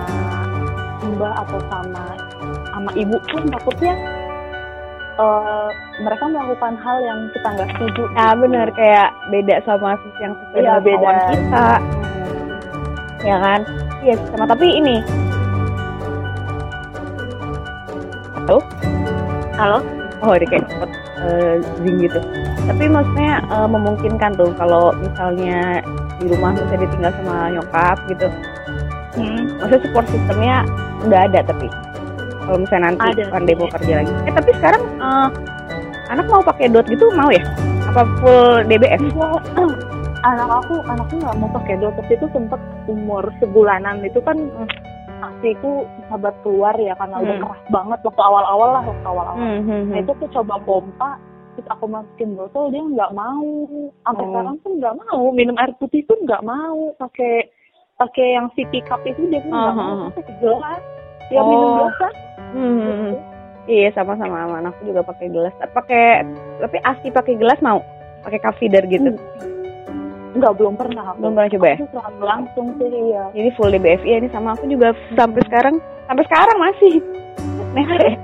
mbak 1.03 1.35
atau 1.47 1.59
sama 1.66 2.05
sama 2.68 2.90
ibu 2.94 3.16
pun 3.27 3.42
takutnya 3.49 3.94
eh, 5.18 5.68
mereka 5.98 6.24
melakukan 6.24 6.74
hal 6.78 6.96
yang 7.00 7.18
kita 7.31 7.48
nggak 7.50 7.68
setuju 7.74 8.02
Nah 8.12 8.31
gitu. 8.31 8.40
bener 8.42 8.66
kayak 8.72 9.09
beda 9.28 9.57
sama 9.62 9.90
yang 10.18 10.33
sesuai 10.33 10.57
Iya, 10.57 10.74
dengan 10.78 10.87
beda. 10.87 11.12
kita 11.28 11.68
Hmm. 11.78 13.26
ya 13.26 13.37
kan 13.37 13.61
iya 14.00 14.14
sama 14.31 14.44
tapi 14.46 14.66
ini 14.72 14.96
halo 18.38 18.59
halo 19.54 19.78
oh 20.20 20.33
ada 20.33 20.46
kayak 20.46 20.64
sempet 20.66 20.90
eh, 21.20 21.54
zing 21.78 21.96
gitu 21.98 22.20
tapi 22.64 22.85
maksudnya 22.87 23.42
eh, 23.42 23.68
memungkinkan 23.68 24.31
tuh 24.35 24.50
kalau 24.54 24.94
misalnya 24.94 25.83
di 26.16 26.26
rumah 26.28 26.54
misalnya 26.54 26.81
ditinggal 26.81 27.12
sama 27.14 27.37
nyokap 27.50 27.98
gitu 28.09 28.28
Hmm. 29.18 29.50
maksudnya 29.59 29.83
support 29.83 30.07
sistemnya 30.07 30.62
udah 31.02 31.26
ada 31.26 31.42
tapi 31.42 31.66
kalau 32.48 32.58
misalnya 32.58 32.84
nanti 32.90 33.04
Ada 33.14 33.24
pandai 33.28 33.52
sih. 33.52 33.61
mau 33.61 33.68
kerja 33.70 33.92
lagi 33.94 34.12
eh 34.24 34.32
tapi 34.32 34.50
sekarang 34.54 34.82
eh, 34.96 35.28
anak 36.08 36.26
mau 36.26 36.40
pakai 36.42 36.66
dot 36.66 36.87
gitu 36.87 37.04
mau 37.12 37.28
ya 37.28 37.44
apa 37.87 38.02
full 38.18 38.64
DBS 38.64 39.00
Enggak. 39.02 39.42
anak 40.28 40.48
aku 40.56 40.74
anakku 40.82 41.14
nggak 41.14 41.37
mau 41.37 41.48
pakai 41.52 41.74
dokter 41.76 42.04
itu 42.11 42.26
sempat 42.28 42.58
umur 42.87 43.22
sebulanan 43.38 44.00
itu 44.00 44.18
kan 44.18 44.34
asiku 45.20 45.82
sahabat 46.04 46.34
keluar 46.40 46.74
ya 46.74 46.94
karena 46.94 47.16
udah 47.16 47.34
Hmm. 47.34 47.44
keras 47.44 47.62
banget 47.68 47.98
waktu 48.02 48.22
awal-awal 48.22 48.68
lah 48.70 48.82
waktu 48.82 49.02
awal-awal. 49.04 49.37
Hmm, 49.37 49.61
hmm, 49.61 49.82
Nah 49.84 49.92
hmm. 49.92 50.00
itu 50.00 50.11
aku 50.12 50.26
coba 50.32 50.54
pompa, 50.61 51.11
terus 51.52 51.68
aku 51.68 51.84
masukin 51.87 52.30
botol 52.32 52.64
dia 52.68 52.78
nggak 52.80 53.12
mau. 53.12 53.50
Sampai 54.00 54.14
Oh. 54.16 54.28
sekarang 54.28 54.56
pun 54.58 54.72
nggak 54.78 54.94
mau 54.96 55.22
minum 55.32 55.56
air 55.56 55.74
putih 55.76 56.02
pun 56.02 56.18
nggak 56.22 56.42
mau. 56.42 56.94
Pakai 56.96 57.50
pakai 57.96 58.26
yang 58.32 58.46
city 58.54 58.78
cup 58.80 59.02
itu 59.04 59.26
dia 59.26 59.38
pun 59.40 59.50
nggak 59.52 59.66
Oh, 59.68 59.76
mau. 59.76 59.87
oh, 59.88 59.98
oh. 60.00 60.11
Pakai 60.12 60.34
gelas. 60.38 60.82
Ya 61.29 61.38
Oh. 61.38 61.47
minum 61.47 61.71
gelas 61.77 61.95
kan. 61.99 62.12
Hmm, 62.49 62.79
hmm, 62.79 62.97
hmm. 62.99 63.14
Iya 63.64 63.88
sama-sama 63.93 64.37
sama 64.38 64.55
anakku 64.59 64.83
juga 64.83 65.01
pakai 65.03 65.29
gelas. 65.29 65.53
Pakai 65.69 66.25
tapi 66.59 66.77
asi 66.83 67.07
pakai 67.09 67.37
gelas 67.37 67.61
mau? 67.61 67.85
Pakai 68.21 68.38
cup 68.38 68.57
feeder 68.57 68.81
gitu. 68.85 69.12
Enggak 70.31 70.57
belum 70.57 70.75
pernah 70.75 71.12
aku. 71.12 71.21
Belum 71.21 71.33
pernah 71.35 71.51
coba 71.51 71.67
ya? 71.67 71.77
Aku 71.77 71.87
selalu 71.91 72.23
langsung 72.23 72.67
sih 72.75 72.88
iya. 72.88 73.23
Jadi 73.31 73.49
full 73.53 73.71
DBFI 73.71 74.11
ini 74.17 74.29
sama 74.29 74.53
aku 74.53 74.64
juga 74.67 74.88
sampai 75.12 75.41
sekarang 75.45 75.75
sampai 76.05 76.25
sekarang 76.25 76.57
masih. 76.59 76.95
Nah, 77.69 77.85
Eh, 78.01 78.17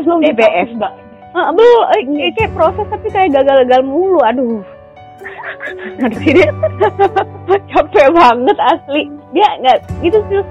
belum 0.00 0.22
DBF. 0.22 0.38
dikasih, 0.70 0.78
Mbak. 0.78 0.92
Belum, 1.34 1.80
eh, 1.90 2.30
kayak 2.32 2.52
proses 2.54 2.86
tapi 2.86 3.10
kayak 3.10 3.34
gagal-gagal 3.34 3.82
mulu, 3.82 4.22
aduh. 4.22 4.62
Aduh 5.98 6.20
ini 6.22 6.44
capek 7.70 8.06
banget 8.12 8.58
asli. 8.60 9.02
Dia 9.32 9.48
nggak 9.58 9.78
itu 10.00 10.18
tuh 10.30 10.42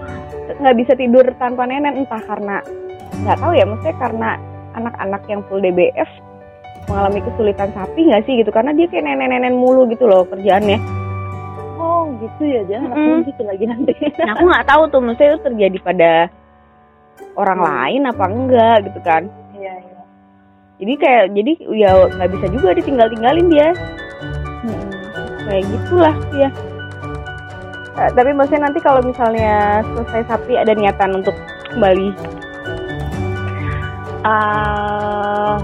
nggak 0.59 0.75
bisa 0.79 0.93
tidur 0.99 1.25
tanpa 1.39 1.63
nenek 1.67 1.95
entah 1.95 2.21
karena 2.23 2.59
nggak 3.23 3.37
tahu 3.39 3.51
ya, 3.55 3.65
maksudnya 3.67 3.95
karena 3.99 4.29
anak-anak 4.73 5.21
yang 5.29 5.41
full 5.47 5.61
DBF 5.61 6.09
mengalami 6.91 7.19
kesulitan 7.23 7.71
sapi 7.71 8.11
nggak 8.11 8.23
sih 8.27 8.33
gitu 8.43 8.51
karena 8.51 8.75
dia 8.75 8.91
kayak 8.91 9.07
nenek-nenek 9.07 9.55
mulu 9.55 9.87
gitu 9.87 10.03
loh 10.09 10.27
kerjaannya. 10.27 10.79
Oh 11.79 12.11
gitu 12.19 12.43
ya, 12.47 12.61
jangan 12.67 12.91
Mm-mm. 12.95 13.23
aku 13.23 13.27
gitu 13.31 13.41
lagi 13.43 13.65
nanti. 13.67 13.93
Nah, 14.19 14.35
aku 14.35 14.43
nggak 14.47 14.67
tahu 14.67 14.83
tuh 14.91 15.01
maksudnya 15.03 15.29
itu 15.35 15.39
terjadi 15.47 15.77
pada 15.83 16.11
orang 17.39 17.59
lain 17.59 18.01
apa 18.07 18.23
enggak 18.27 18.77
gitu 18.87 18.99
kan. 19.03 19.23
Iya, 19.55 19.73
iya. 19.79 20.01
Jadi 20.83 20.93
kayak 20.99 21.25
jadi 21.35 21.51
ya 21.71 21.91
nggak 22.07 22.31
bisa 22.39 22.45
juga 22.51 22.69
ditinggal-tinggalin 22.75 23.47
dia. 23.51 23.69
kayak 25.43 25.63
gitulah 25.69 26.15
ya 26.33 26.49
Eh, 27.93 28.09
tapi 28.17 28.33
maksudnya 28.33 28.65
nanti 28.69 28.81
kalau 28.81 29.05
misalnya 29.05 29.85
selesai 29.93 30.25
sapi 30.25 30.57
ada 30.57 30.73
niatan 30.73 31.21
untuk 31.21 31.37
kembali? 31.69 32.09
Ah, 34.25 35.61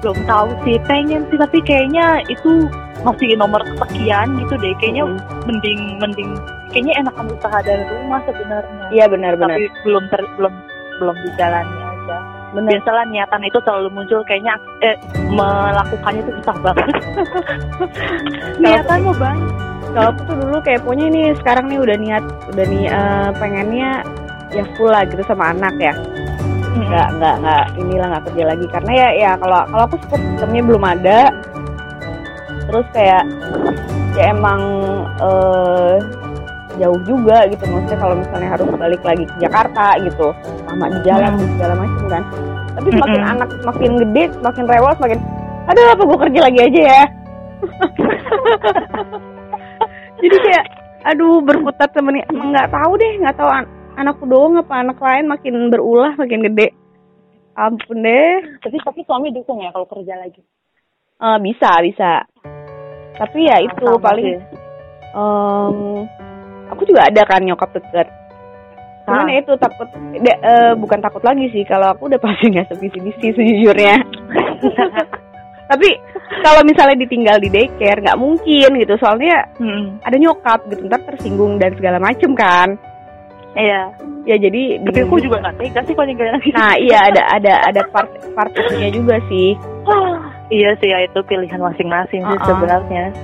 belum 0.00 0.16
tahu 0.24 0.48
sih. 0.64 0.80
Pengen 0.88 1.28
sih 1.28 1.36
tapi 1.36 1.60
kayaknya 1.60 2.24
itu 2.32 2.64
masih 3.04 3.36
nomor 3.36 3.60
kesekian 3.60 4.40
gitu 4.40 4.54
deh. 4.56 4.72
Kayaknya 4.80 5.04
Hmm. 5.04 5.20
mending 5.44 5.80
mending 6.00 6.30
kayaknya 6.72 7.04
enakan 7.04 7.26
usaha 7.36 7.58
dari 7.68 7.84
rumah 7.84 8.24
sebenarnya. 8.24 8.84
Iya 8.88 9.04
benar-benar 9.12 9.60
tapi 9.60 9.68
belum 9.84 10.04
ter, 10.08 10.20
belum 10.40 10.54
belum 11.04 11.16
dijalani 11.28 11.78
aja. 11.84 12.16
Benar. 12.56 12.68
Biasalah 12.80 13.04
niatan 13.12 13.42
itu 13.44 13.58
selalu 13.60 13.88
muncul. 13.92 14.24
Kayaknya 14.24 14.56
eh, 14.80 14.96
melakukannya 15.28 16.24
itu 16.24 16.32
susah 16.40 16.56
banget. 16.64 16.86
Niatan 18.56 19.04
mau 19.04 19.16
banget 19.20 19.52
kalau 19.90 20.08
aku 20.14 20.20
tuh 20.24 20.36
dulu 20.38 20.58
kayak 20.62 20.80
punya 20.82 21.04
ini 21.06 21.34
sekarang 21.38 21.66
nih 21.66 21.78
udah 21.78 21.96
niat 21.98 22.24
udah 22.50 22.64
nih 22.66 22.84
eh, 22.86 23.28
pengennya 23.36 23.90
ya 24.50 24.64
full 24.74 24.90
lah 24.90 25.02
gitu 25.06 25.22
sama 25.26 25.50
anak 25.50 25.74
ya. 25.78 25.94
Nggak 26.70 27.08
nggak 27.18 27.34
nggak 27.42 27.64
inilah 27.78 28.06
nggak 28.10 28.24
kerja 28.30 28.44
lagi. 28.46 28.66
Karena 28.70 28.92
ya 28.94 29.08
ya 29.14 29.30
kalau 29.38 29.60
kalau 29.68 29.82
aku 29.86 29.96
support 30.02 30.22
sistemnya 30.22 30.62
belum 30.62 30.84
ada. 30.86 31.18
Terus 32.70 32.86
kayak 32.94 33.22
ya 34.14 34.24
emang 34.30 34.60
eh, 35.18 35.94
jauh 36.78 37.00
juga 37.04 37.46
gitu. 37.50 37.62
Maksudnya 37.66 37.98
kalau 37.98 38.14
misalnya 38.18 38.48
harus 38.54 38.68
balik 38.74 39.02
lagi 39.02 39.24
ke 39.26 39.36
Jakarta 39.38 39.98
gitu 40.02 40.30
lama 40.66 40.86
di 40.94 41.00
jalan 41.02 41.34
Hmm. 41.34 41.50
segala 41.58 41.74
macam 41.74 42.04
kan. 42.06 42.22
Tapi 42.70 42.88
semakin 42.94 43.20
Mm-mm. 43.20 43.32
anak 43.34 43.48
semakin 43.60 43.90
gede 43.98 44.22
semakin 44.38 44.64
rewel 44.70 44.92
semakin 44.96 45.18
aduh 45.68 45.86
apa 45.92 46.02
gue 46.02 46.18
kerja 46.26 46.40
lagi 46.40 46.58
aja 46.66 46.80
ya 46.82 47.02
jadi 50.20 50.36
kayak 50.38 50.64
aduh 51.00 51.40
berkutat 51.40 51.90
sama 51.92 52.12
nih. 52.12 52.24
Emang 52.28 52.52
nggak 52.52 52.70
tahu 52.70 52.92
deh 52.96 53.12
nggak 53.20 53.36
tahu 53.36 53.48
an- 53.48 53.70
anakku 53.96 54.24
doang 54.24 54.56
apa 54.56 54.74
anak 54.78 54.98
lain 55.00 55.26
makin 55.26 55.68
berulah 55.68 56.12
makin 56.14 56.44
gede. 56.44 56.72
Ampun 57.56 58.00
deh. 58.00 58.60
Tapi 58.60 58.76
tapi 58.80 59.00
suami 59.04 59.32
dukung 59.32 59.60
ya 59.60 59.72
kalau 59.72 59.84
kerja 59.84 60.16
lagi. 60.16 60.40
Eh, 61.20 61.38
bisa 61.40 61.70
bisa. 61.80 62.24
Tapi 63.16 63.38
ya 63.44 63.56
itu 63.60 63.84
Sama 63.84 64.00
paling 64.00 64.24
sih. 64.24 64.38
em, 65.10 65.76
aku 66.70 66.82
juga 66.86 67.04
ada 67.04 67.22
kan 67.26 67.42
nyokap 67.42 67.72
deket 67.74 68.08
cuman 69.00 69.26
Ah. 69.26 69.32
ya 69.32 69.42
itu 69.42 69.52
takut 69.58 69.88
de- 70.14 70.40
eh, 70.40 70.72
bukan 70.78 71.02
takut 71.02 71.18
lagi 71.20 71.50
sih. 71.50 71.66
Kalau 71.66 71.90
aku 71.90 72.06
udah 72.06 72.20
pasti 72.22 72.46
nggak 72.46 72.70
sevisi-visi 72.70 73.34
sejujurnya. 73.34 73.96
Tapi 75.70 75.88
kalau 76.30 76.62
misalnya 76.62 76.96
ditinggal 77.02 77.36
di 77.42 77.48
daycare 77.50 78.00
nggak 78.00 78.20
mungkin 78.20 78.70
gitu. 78.78 78.94
Soalnya 79.02 79.50
Hmm, 79.58 79.98
ada 80.06 80.16
nyokap 80.16 80.62
gitu 80.70 80.86
ntar 80.86 81.02
tersinggung 81.04 81.58
dan 81.58 81.74
segala 81.74 81.98
macem 81.98 82.32
kan. 82.38 82.78
Iya. 83.58 83.90
Ya 84.28 84.36
jadi 84.36 84.78
tapi 84.86 85.00
aku 85.02 85.18
juga 85.18 85.42
nggak 85.42 85.56
tega 85.58 85.80
sih 85.88 85.94
kalau 85.96 86.06
ninggalin 86.06 86.36
lagi 86.38 86.50
nah 86.52 86.76
iya 86.76 86.98
ada 87.08 87.22
ada 87.34 87.54
ada 87.66 87.82
part 87.90 88.10
part 88.36 88.52
itunya 88.54 88.88
juga 88.94 89.18
sih. 89.26 89.58
Iya 90.50 90.74
sih 90.82 90.90
ya 90.90 91.06
itu 91.06 91.14
pilihan 91.30 91.62
masing-masing 91.62 92.26
sih 92.26 92.34
Uh-uh. 92.34 92.42
sebenarnya. 92.50 93.14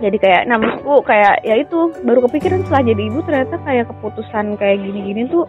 Jadi 0.00 0.16
kayak 0.16 0.48
nah 0.48 0.56
maksudku 0.56 1.04
kayak 1.04 1.44
ya 1.44 1.60
itu 1.60 1.92
baru 2.00 2.24
kepikiran 2.24 2.64
setelah 2.64 2.80
jadi 2.88 3.02
ibu 3.12 3.20
ternyata 3.28 3.60
kayak 3.60 3.92
keputusan 3.92 4.56
kayak 4.56 4.80
gini-gini 4.80 5.28
tuh 5.28 5.44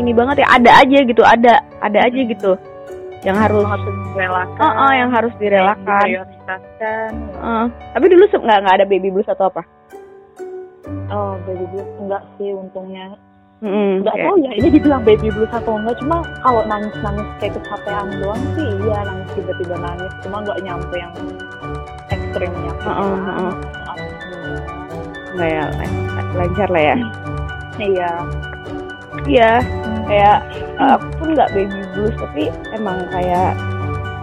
ini 0.00 0.16
banget 0.16 0.40
ya 0.40 0.48
ada 0.56 0.70
aja 0.80 0.98
gitu 1.04 1.20
ada 1.20 1.60
ada 1.84 1.98
aja 2.00 2.20
gitu. 2.32 2.56
Yang 3.28 3.36
harus 3.44 3.64
harus 3.68 3.96
direlakan 4.16 4.72
oh, 4.72 4.82
oh, 4.82 4.92
yang 4.92 5.10
harus 5.12 5.32
direlakan 5.36 6.06
Eh, 7.36 7.64
tapi 7.92 8.04
dulu 8.06 8.24
nggak 8.26 8.58
nggak 8.64 8.74
ada 8.74 8.86
baby 8.86 9.12
blues 9.12 9.28
atau 9.28 9.46
apa 9.46 9.62
Oh, 11.06 11.36
baby 11.44 11.66
blues 11.68 11.86
enggak 11.98 12.22
sih 12.34 12.50
untungnya. 12.50 13.14
Mm-mm, 13.58 14.02
Enggak 14.02 14.14
kayak- 14.14 14.26
tahu 14.26 14.36
ya 14.38 14.50
ini 14.54 14.68
dibilang 14.70 15.02
baby 15.02 15.28
blues 15.28 15.50
atau 15.50 15.74
enggak. 15.74 15.96
Cuma 15.98 16.16
kalau 16.40 16.62
nangis-nangis 16.64 17.26
kayak 17.38 17.52
kecapean 17.56 18.06
doang 18.16 18.42
sih 18.54 18.66
iya 18.82 18.98
nangis 19.02 19.28
tiba-tiba 19.32 19.76
nangis. 19.76 20.12
Cuma 20.22 20.36
enggak 20.42 20.58
nyampe 20.62 20.94
yang 20.94 21.12
ekstrimnya. 22.08 22.72
Heeh, 22.80 23.16
heeh. 23.18 23.52
Alhamdulillah. 23.84 24.62
nggak 25.36 25.48
ya 25.48 25.64
lan- 25.68 25.98
lancar 26.32 26.68
lah 26.70 26.82
ya 26.82 26.96
Iya. 27.76 28.10
iya 29.26 29.52
kayak 30.06 30.36
eh, 30.76 30.90
aku 30.94 31.06
pun 31.18 31.28
nggak 31.34 31.50
baby 31.52 31.80
blues 31.92 32.14
tapi 32.16 32.42
emang 32.72 33.04
kayak 33.10 33.52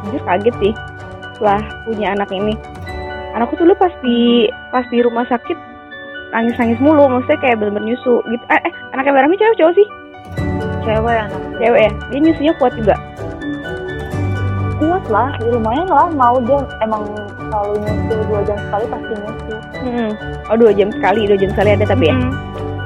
jujur 0.07 0.21
kaget 0.27 0.55
sih 0.61 0.73
setelah 1.35 1.61
punya 1.87 2.13
anak 2.13 2.29
ini. 2.29 2.53
Anakku 3.33 3.57
dulu 3.57 3.73
pas 3.75 3.91
di 4.05 4.47
pas 4.69 4.85
di 4.93 5.01
rumah 5.01 5.25
sakit 5.25 5.57
nangis 6.33 6.57
nangis 6.57 6.79
mulu 6.81 7.05
maksudnya 7.09 7.39
kayak 7.41 7.57
bener-bener 7.61 7.93
nyusu 7.93 8.21
gitu. 8.29 8.43
Eh, 8.49 8.61
eh 8.61 8.73
anaknya 8.93 9.13
Barami 9.17 9.35
cewek 9.37 9.57
cowok 9.57 9.73
sih? 9.73 9.87
Cewek 10.85 11.17
anak. 11.17 11.41
Cewek 11.57 11.81
ya? 11.81 11.91
Dia 12.13 12.19
nyusunya 12.21 12.53
kuat 12.61 12.73
juga? 12.77 12.95
Kuat 14.81 15.03
lah, 15.07 15.29
ya 15.39 15.49
lumayan 15.53 15.87
lah. 15.87 16.09
Mau 16.11 16.37
dia 16.43 16.59
emang 16.83 17.05
selalu 17.37 17.73
nyusu 17.85 18.13
dua 18.29 18.41
jam 18.45 18.57
sekali 18.57 18.85
pasti 18.89 19.13
nyusu. 19.13 19.53
Mm-mm. 19.83 20.09
oh 20.47 20.55
dua 20.55 20.71
jam 20.71 20.89
sekali 20.95 21.27
dua 21.27 21.37
jam 21.37 21.49
sekali 21.51 21.69
ada 21.75 21.85
tapi 21.85 22.05
ya? 22.07 22.15
Hmm. 22.15 22.31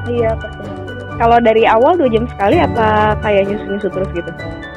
Iya 0.08 0.30
pasti 0.34 0.64
kalau 1.18 1.38
dari 1.42 1.66
awal 1.66 1.98
dua 1.98 2.08
jam 2.08 2.24
sekali 2.30 2.62
apa 2.62 3.18
kayak 3.26 3.50
nyusu 3.50 3.64
nyusu 3.66 3.88
terus 3.90 4.10
gitu? 4.14 4.30
Hmm, 4.30 4.67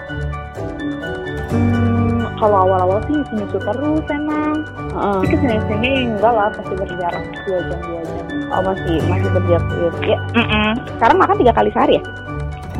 kalau 2.42 2.58
awal-awal 2.66 2.98
sih 3.06 3.14
nyusu 3.38 3.58
terus 3.62 4.06
emang. 4.10 4.66
Heeh. 4.98 5.18
Tapi 5.22 5.28
ke 5.30 5.38
sini-sini 5.38 5.92
enggak 6.10 6.34
lah, 6.34 6.50
pasti 6.58 6.74
berjarak 6.74 7.24
dua 7.46 7.60
jam 7.70 7.80
dua 7.86 8.02
jam. 8.02 8.26
oh 8.52 8.62
masih 8.66 8.96
masih 9.08 9.30
berjarak 9.32 9.96
ya 10.04 10.20
Mm-mm. 10.36 10.70
sekarang 11.00 11.18
makan 11.24 11.36
tiga 11.40 11.54
kali 11.56 11.70
sehari 11.72 11.94
ya 11.96 12.04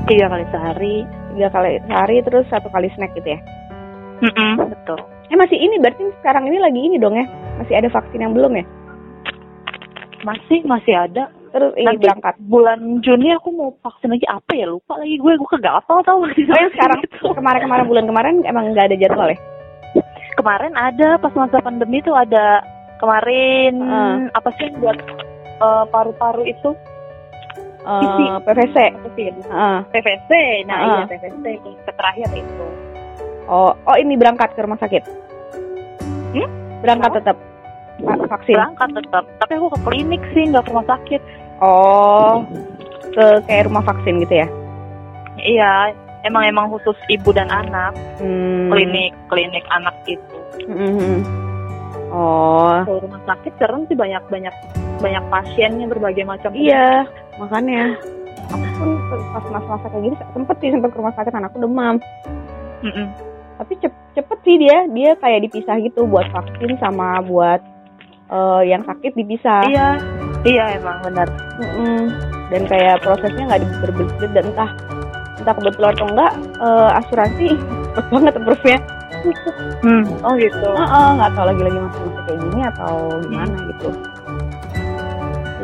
tiga 0.04 0.26
kali 0.28 0.44
sehari 0.52 0.96
tiga 1.32 1.48
kali 1.48 1.70
sehari 1.88 2.18
terus 2.28 2.46
satu 2.52 2.68
kali 2.74 2.92
snack 2.92 3.16
gitu 3.16 3.30
ya 3.32 3.40
Mm-mm, 4.20 4.68
betul 4.68 5.00
Eh 5.32 5.40
masih 5.40 5.56
ini 5.56 5.80
berarti 5.80 6.04
sekarang 6.20 6.44
ini 6.44 6.60
lagi 6.60 6.76
ini 6.76 7.00
dong 7.00 7.16
ya? 7.16 7.24
Masih 7.56 7.80
ada 7.80 7.88
vaksin 7.88 8.20
yang 8.20 8.36
belum 8.36 8.52
ya? 8.52 8.68
masih 10.22 10.62
masih 10.66 10.94
ada 10.94 11.34
Terus 11.52 11.72
ini 11.76 11.84
Nanti 11.86 12.06
berangkat. 12.06 12.36
bulan 12.42 12.80
Juni 13.00 13.28
aku 13.32 13.52
mau 13.52 13.70
vaksin 13.78 14.08
lagi 14.10 14.24
apa 14.26 14.52
ya 14.52 14.66
lupa 14.66 14.96
lagi 14.96 15.16
gue 15.16 15.34
gue 15.34 15.50
kagak 15.50 15.74
hafal 15.78 16.00
tau 16.02 16.24
Oh 16.24 16.32
yang 16.32 16.72
sekarang 16.72 17.00
kemarin-kemarin 17.22 17.86
bulan 17.86 18.06
kemarin 18.06 18.34
emang 18.44 18.72
nggak 18.72 18.88
ada 18.88 18.98
jadwal 18.98 19.28
ya? 19.28 19.38
kemarin 20.34 20.74
ada 20.74 21.10
pas 21.18 21.34
masa 21.34 21.60
pandemi 21.60 22.00
tuh 22.00 22.14
ada 22.14 22.64
kemarin 22.98 23.74
Heeh. 23.78 24.16
apa 24.32 24.50
sih 24.56 24.72
buat 24.76 24.96
eh, 25.60 25.86
paru-paru 25.88 26.46
itu 26.46 26.72
Eh, 27.82 27.98
Isi. 28.00 28.26
PVC. 28.46 28.76
ya? 28.78 29.34
Heeh. 29.44 29.78
PVC 29.90 30.30
nah 30.64 30.78
Heeh. 30.78 30.88
iya 30.88 31.04
PVC 31.10 31.46
terakhir 31.92 32.30
itu 32.32 32.66
Oh, 33.44 33.76
oh 33.76 33.98
ini 33.98 34.16
berangkat 34.16 34.54
ke 34.54 34.64
rumah 34.64 34.78
sakit. 34.78 35.04
Hmm? 36.32 36.48
Berangkat 36.80 37.20
tetap 37.20 37.36
Va- 38.00 38.16
vaksin. 38.30 38.56
berangkat 38.56 38.90
tetap 38.96 39.24
tapi 39.36 39.52
aku 39.58 39.68
ke 39.68 39.80
klinik 39.84 40.22
sih 40.32 40.48
nggak 40.48 40.64
ke 40.64 40.72
rumah 40.72 40.88
sakit 40.88 41.22
Oh. 41.62 42.42
ke 43.12 43.26
kayak 43.44 43.68
rumah 43.68 43.84
vaksin 43.84 44.18
gitu 44.20 44.34
ya? 44.36 44.48
Iya, 45.38 45.74
emang 46.24 46.44
emang 46.44 46.66
khusus 46.70 46.96
ibu 47.08 47.30
dan 47.30 47.48
anak, 47.48 47.92
Hmm. 48.18 48.72
klinik 48.72 49.12
klinik 49.28 49.66
anak 49.70 49.92
gitu. 50.06 50.36
Mhm. 50.66 51.22
Oh, 52.08 52.84
Kalau 52.84 53.00
rumah 53.00 53.22
sakit 53.26 53.52
serem 53.56 53.84
sih 53.86 53.96
banyak 53.96 54.20
banyak 54.28 54.52
banyak 55.00 55.24
pasiennya 55.28 55.88
berbagai 55.88 56.24
macam. 56.24 56.52
iya, 56.52 57.04
makanya 57.36 57.96
aku 58.48 58.68
pun 58.76 58.90
pas 59.32 59.46
masa-masa 59.50 59.88
kayak 59.88 60.04
gini 60.04 60.16
sempet 60.32 60.56
sih 60.60 60.70
sempet 60.72 60.90
ke 60.92 60.98
rumah 60.98 61.16
sakit 61.16 61.32
anakku 61.32 61.58
demam. 61.58 61.96
Mm-mm. 62.82 63.08
Tapi 63.58 63.74
cep- 63.78 64.04
cepet 64.14 64.38
sih 64.42 64.56
dia, 64.58 64.88
dia 64.90 65.12
kayak 65.16 65.46
dipisah 65.46 65.78
gitu 65.80 66.04
buat 66.04 66.26
vaksin 66.30 66.76
sama 66.78 67.22
buat 67.22 67.62
eh, 68.32 68.62
yang 68.68 68.82
sakit 68.88 69.12
dipisah. 69.14 69.68
Iya, 69.68 69.88
iya 70.48 70.66
emang 70.80 71.04
benar. 71.04 71.28
Mm-mm. 71.60 72.00
Dan 72.52 72.68
kayak 72.68 73.04
prosesnya 73.04 73.44
nggak 73.48 73.62
berbelit 73.84 74.32
dan 74.32 74.46
entah 74.52 74.72
entah 75.42 75.54
kebetulan 75.58 75.92
atau 75.98 76.08
enggak 76.10 76.34
eh, 76.60 76.90
asuransi 77.04 77.48
cepet 77.92 78.06
banget 78.10 78.34
approve-nya. 78.40 78.78
Hmm. 79.86 80.04
Oh 80.26 80.34
gitu. 80.40 80.66
Heeh, 80.66 81.08
nggak 81.20 81.32
tahu 81.38 81.46
lagi 81.46 81.62
lagi 81.62 81.78
masih 81.78 82.02
masih 82.02 82.22
kayak 82.26 82.40
gini 82.42 82.62
atau 82.74 82.94
gimana 83.28 83.56
gitu. 83.70 83.90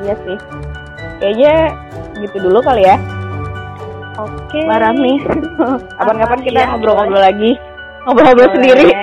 Iya 0.06 0.14
sih. 0.22 0.38
Kayaknya 1.18 1.54
gitu 2.22 2.38
dulu 2.46 2.62
kali 2.62 2.86
ya, 2.86 2.98
Oke. 4.18 4.60
Mbak 4.66 4.80
Rami. 4.82 5.14
Kapan-kapan 5.98 6.40
kita 6.42 6.58
iya, 6.58 6.68
ngobrol-ngobrol 6.74 7.22
lagi. 7.22 7.52
Ngobrol-ngobrol 8.06 8.50
sendiri. 8.58 8.88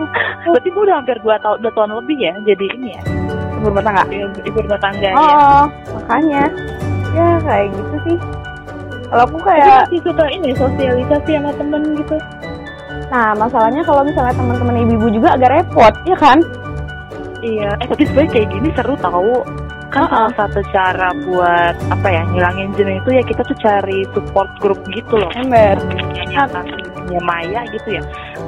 Berarti 0.52 0.68
gue 0.68 0.82
udah 0.82 0.96
hampir 1.00 1.16
dua 1.20 1.36
tahun 1.40 1.58
dua 1.62 1.72
tahun 1.74 1.90
lebih 2.02 2.18
ya 2.18 2.34
jadi 2.42 2.66
ini 2.78 2.88
ya 2.96 3.02
Ibu 3.62 3.70
rumah 3.70 3.84
tangga. 3.86 4.02
ibu 4.10 4.38
ibu 4.42 4.58
rumah 4.66 4.80
tangga 4.82 5.06
ya. 5.06 5.14
Oh, 5.14 5.64
makanya. 5.94 6.44
Ya 7.14 7.28
kayak 7.46 7.70
gitu 7.70 7.96
sih. 8.10 8.16
Kalau 9.06 9.22
aku 9.28 9.38
Tapi 9.38 9.46
kayak 9.54 9.76
masih 9.86 10.00
suka 10.02 10.24
ini 10.32 10.50
sosialisasi 10.56 11.30
sama 11.36 11.50
temen 11.54 11.82
gitu. 11.94 12.16
Nah, 13.12 13.36
masalahnya 13.36 13.84
kalau 13.84 14.02
misalnya 14.02 14.34
teman-teman 14.34 14.82
ibu-ibu 14.88 15.20
juga 15.20 15.36
agak 15.36 15.52
repot, 15.52 15.94
ya 16.08 16.16
kan? 16.16 16.40
Iya. 17.44 17.70
Eh 17.78 17.86
tapi 17.86 18.02
sebenarnya 18.08 18.30
kayak 18.34 18.48
gini 18.50 18.68
seru 18.74 18.94
tahu. 18.98 19.44
Kan 19.92 20.08
salah 20.08 20.32
satu 20.32 20.64
cara 20.72 21.12
buat 21.28 21.76
apa 21.92 22.08
ya 22.08 22.24
ngilangin 22.32 22.72
jenuh 22.74 22.96
itu 22.98 23.10
ya 23.12 23.22
kita 23.22 23.44
tuh 23.44 23.56
cari 23.60 24.08
support 24.16 24.48
group 24.58 24.80
gitu 24.88 25.20
loh. 25.20 25.28
Ember. 25.36 25.76
Dunia 26.96 27.20
maya 27.20 27.60
gitu 27.70 28.00
ya. 28.00 28.02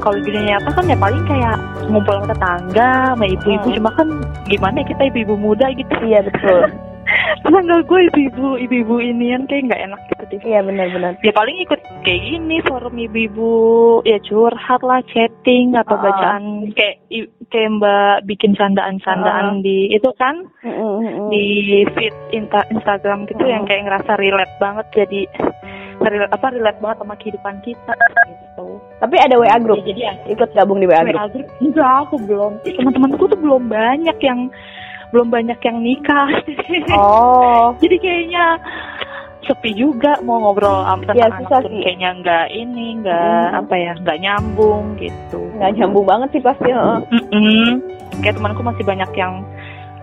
Kalau 0.05 0.15
di 0.15 0.29
dunia 0.29 0.45
nyata 0.53 0.71
kan 0.71 0.85
ya 0.85 0.97
paling 0.97 1.25
kayak 1.25 1.57
ngumpul 1.89 2.13
sama 2.15 2.29
tetangga, 2.29 2.91
sama 3.11 3.25
ibu-ibu. 3.25 3.67
Hmm. 3.67 3.77
Cuma 3.81 3.91
kan 3.97 4.09
gimana 4.45 4.77
ya 4.79 4.87
kita 4.87 5.03
ibu-ibu 5.09 5.35
muda 5.35 5.67
gitu. 5.73 5.95
Iya, 6.05 6.21
betul. 6.23 6.61
Tetangga 7.45 7.77
gue 7.83 8.01
ibu-ibu 8.09 8.49
ibu-ibu 8.59 8.95
inian 8.99 9.45
kayak 9.45 9.69
nggak 9.69 9.83
enak 9.83 10.01
gitu 10.07 10.25
deh. 10.29 10.41
Iya, 10.45 10.61
benar-benar. 10.61 11.13
ya 11.21 11.33
paling 11.33 11.57
ikut 11.59 11.81
kayak 12.01 12.21
gini 12.23 12.57
forum 12.63 12.97
ibu-ibu 12.97 13.53
ya 14.03 14.21
curhat 14.21 14.81
lah 14.81 15.01
chatting 15.09 15.73
atau 15.75 15.97
Ah. 15.97 16.03
bacaan 16.03 16.43
kayak 16.73 16.97
kayak 17.49 17.71
mbak 17.71 18.25
bikin 18.25 18.53
candaan-candaan 18.53 19.61
di 19.61 19.89
itu 19.89 20.11
kan 20.17 20.49
Mm-mm. 20.61 21.29
di 21.29 21.45
feed 21.93 22.13
insta- 22.31 22.69
Instagram 22.69 23.25
gitu 23.25 23.41
Mm. 23.41 23.53
yang 23.53 23.65
kayak 23.65 23.85
ngerasa 23.85 24.13
relate 24.17 24.55
banget 24.59 24.87
jadi 24.95 25.21
relate 26.07 26.31
apa 26.31 26.47
relate 26.51 26.79
banget 26.79 26.97
sama 26.99 27.15
kehidupan 27.17 27.55
kita 27.61 27.93
gitu. 28.27 28.67
Tapi 28.97 29.15
ada 29.17 29.35
WA 29.35 29.57
group. 29.59 29.81
Ya, 29.81 29.87
jadi 29.87 30.01
ya, 30.03 30.13
Ikut 30.29 30.49
gabung 30.53 30.79
di 30.79 30.87
WA 30.87 31.03
group. 31.03 31.17
WA 31.17 31.29
group 31.29 31.49
enggak 31.59 31.93
aku 32.03 32.15
belum. 32.21 32.53
Teman-temanku 32.63 33.25
tuh 33.27 33.39
belum 33.39 33.63
banyak 33.67 34.19
yang 34.21 34.41
belum 35.11 35.29
banyak 35.29 35.59
yang 35.61 35.77
nikah. 35.79 36.29
Oh, 36.95 37.73
jadi 37.79 37.97
kayaknya 37.97 38.45
sepi 39.45 39.71
juga 39.73 40.17
mau 40.21 40.41
ngobrol 40.41 40.83
sama 40.83 41.05
Iya, 41.07 41.29
tentang 41.29 41.33
susah 41.39 41.53
anak 41.53 41.63
pun 41.63 41.71
sih. 41.71 41.83
kayaknya 41.85 42.11
nggak 42.17 42.47
ini 42.51 42.87
nggak 42.99 43.45
Mhm. 43.45 43.59
apa 43.61 43.75
ya 43.77 43.93
nggak 43.95 44.19
nyambung 44.19 44.85
gitu 44.97 45.41
nggak 45.55 45.71
nyambung 45.75 46.05
banget 46.05 46.29
sih 46.33 46.43
pasti. 46.43 46.71
heeh. 46.71 46.99
Mm-mm. 47.13 47.69
kayak 48.17 48.35
temanku 48.35 48.63
masih 48.63 48.81
banyak 48.83 49.11
yang 49.13 49.45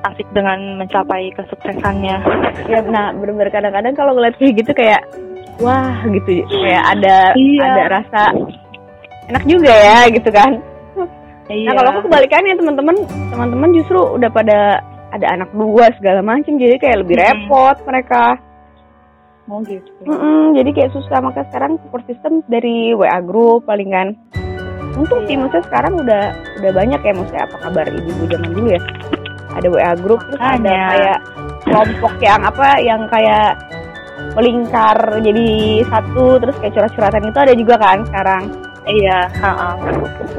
asik 0.03 0.27
dengan 0.31 0.57
mencapai 0.77 1.29
kesuksesannya 1.31 2.17
Ya, 2.65 2.79
nah 2.83 3.11
bener-bener 3.11 3.49
kadang-kadang 3.49 3.93
kalau 3.93 4.11
ngeliat 4.13 4.35
kayak 4.35 4.53
gitu 4.57 4.71
kayak 4.71 5.01
wah 5.57 5.93
gitu 6.05 6.41
kayak 6.47 6.83
ada 6.87 7.33
Iya. 7.33 7.61
ada 7.63 7.83
rasa 7.91 8.21
enak 9.27 9.43
juga 9.45 9.69
ya 9.69 10.09
gitu 10.09 10.29
kan. 10.29 10.57
iya 11.47 11.67
Nah 11.67 11.73
kalau 11.75 11.89
aku 11.91 12.01
kebalikannya 12.03 12.55
teman-teman 12.55 12.95
teman-teman 13.29 13.69
justru 13.71 13.99
udah 13.99 14.27
pada 14.27 14.59
ada 15.09 15.27
anak 15.29 15.51
dua 15.51 15.91
segala 15.93 16.19
macam 16.19 16.55
jadi 16.55 16.75
kayak 16.75 16.97
lebih 16.99 17.15
Mhm. 17.15 17.23
repot 17.23 17.77
mereka. 17.83 18.23
mau 19.43 19.59
gitu 19.61 19.83
Mm-mm, 20.01 20.53
jadi 20.53 20.69
kayak 20.71 20.91
susah 20.91 21.19
maka 21.19 21.43
sekarang 21.45 21.75
support 21.81 22.05
system 22.05 22.39
dari 22.45 22.93
WA 22.93 23.19
group 23.19 23.65
paling 23.65 23.89
kan. 23.89 24.07
Untung 24.93 25.25
sih 25.25 25.33
Iya. 25.33 25.43
maksudnya 25.43 25.65
sekarang 25.65 25.93
udah 25.97 26.23
udah 26.57 26.71
banyak 26.71 27.01
ya 27.01 27.11
maksudnya 27.11 27.43
apa 27.43 27.57
kabar 27.59 27.85
ibu-ibu 27.85 28.23
zaman 28.27 28.49
dulu 28.49 28.67
ya. 28.69 28.81
Ada 29.51 29.67
WA 29.67 29.93
group 29.99 30.21
terus 30.31 30.39
ada 30.41 30.77
kayak 30.95 31.19
kelompok 31.67 32.13
yang 32.23 32.41
apa 32.41 32.67
yang 32.79 33.01
kayak 33.11 33.59
melingkar 34.37 34.97
jadi 35.19 35.47
satu 35.91 36.39
terus 36.39 36.55
kayak 36.63 36.73
curhat-curhatan 36.77 37.23
itu 37.27 37.39
ada 37.41 37.53
juga 37.57 37.75
kan 37.79 37.97
sekarang. 38.07 38.43
iya 38.89 39.29
ha 39.43 39.77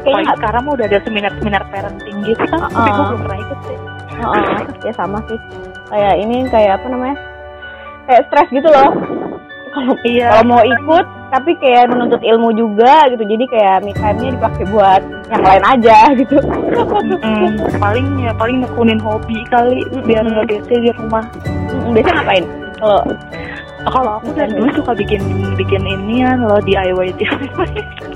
Kayaknya 0.02 0.34
sekarang 0.34 0.64
udah 0.66 0.84
ada 0.90 0.98
seminar-seminar 1.06 1.62
parenting 1.70 2.16
gitu 2.26 2.42
kan 2.50 2.66
tapi 2.66 2.74
Uh-uh. 2.74 2.90
gue 2.90 3.04
belum 3.06 3.20
pernah 3.22 3.38
ikut 3.38 3.58
sih 3.70 3.78
Heeh, 4.12 4.46
ya 4.86 4.92
sama 4.94 5.18
sih. 5.26 5.38
Kayak 5.90 6.14
ini 6.22 6.36
kayak 6.46 6.78
apa 6.78 6.86
namanya? 6.88 7.16
Kayak 8.06 8.22
stres 8.30 8.48
gitu 8.54 8.68
loh. 8.70 8.90
Kalau 9.72 9.94
iya 10.04 10.28
kalau 10.36 10.44
mau 10.46 10.62
ikut 10.62 11.06
tapi 11.32 11.56
kayak 11.56 11.88
menuntut 11.88 12.20
ilmu 12.20 12.52
juga 12.52 13.08
gitu. 13.08 13.24
Jadi 13.24 13.44
kayak 13.48 13.88
me 13.88 13.96
time-nya 13.96 14.36
dipakai 14.36 14.68
buat 14.68 15.00
yang 15.32 15.42
lain 15.42 15.64
aja 15.64 15.96
gitu. 16.20 16.36
Mm-mm. 16.38 17.56
paling 17.80 18.06
ya 18.20 18.36
paling 18.36 18.60
nekunin 18.60 19.00
hobi 19.00 19.40
kali 19.48 19.80
biar 20.04 20.28
nggak 20.28 20.46
bete 20.48 20.76
di 20.76 20.92
rumah 20.92 21.24
Mm, 21.72 21.96
Biasanya 21.96 22.14
ngapain? 22.20 22.44
Kalau 22.76 23.00
kalau 23.90 24.12
aku 24.20 24.28
dari 24.36 24.52
dulu 24.54 24.68
suka 24.76 24.92
bikin 24.92 25.22
bikin 25.56 25.82
inian 25.88 26.44
loh 26.44 26.60
DIY 26.62 27.10
DIY 27.18 27.72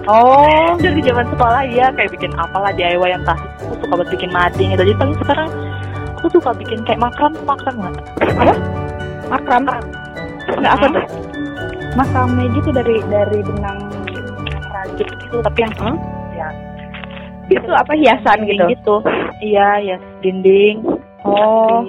oh, 0.06 0.76
dari 0.78 1.00
zaman 1.02 1.26
sekolah 1.32 1.64
ya 1.66 1.90
kayak 1.96 2.12
bikin 2.14 2.30
apalah 2.38 2.70
DIY 2.76 3.00
yang 3.00 3.24
entah 3.24 3.40
aku 3.64 3.74
suka 3.82 3.92
buat 3.98 4.10
bikin 4.12 4.30
mading 4.30 4.76
gitu 4.76 4.84
jadi 4.86 4.98
paling 5.00 5.16
sekarang 5.18 5.48
aku 6.20 6.26
suka 6.36 6.50
bikin 6.54 6.84
kayak 6.86 7.00
makram 7.00 7.32
makram 7.48 7.74
nggak 7.80 7.96
makram. 9.26 9.62
Enggak 10.46 10.72
apa 10.78 10.86
tuh? 10.94 11.04
Makramnya 11.96 12.44
gitu 12.52 12.70
dari 12.70 13.00
dari 13.06 13.38
benang 13.42 13.78
rajut 14.70 15.08
gitu 15.18 15.36
tapi 15.40 15.58
yang 15.58 15.72
Hmm? 15.76 15.96
ya 16.32 16.48
Itu 17.46 17.70
apa 17.70 17.94
hiasan 17.94 18.42
gitu? 18.44 18.64
gitu 18.68 18.94
iya 19.40 19.80
ya 19.80 19.96
dinding 20.20 20.84
Oh, 21.22 21.82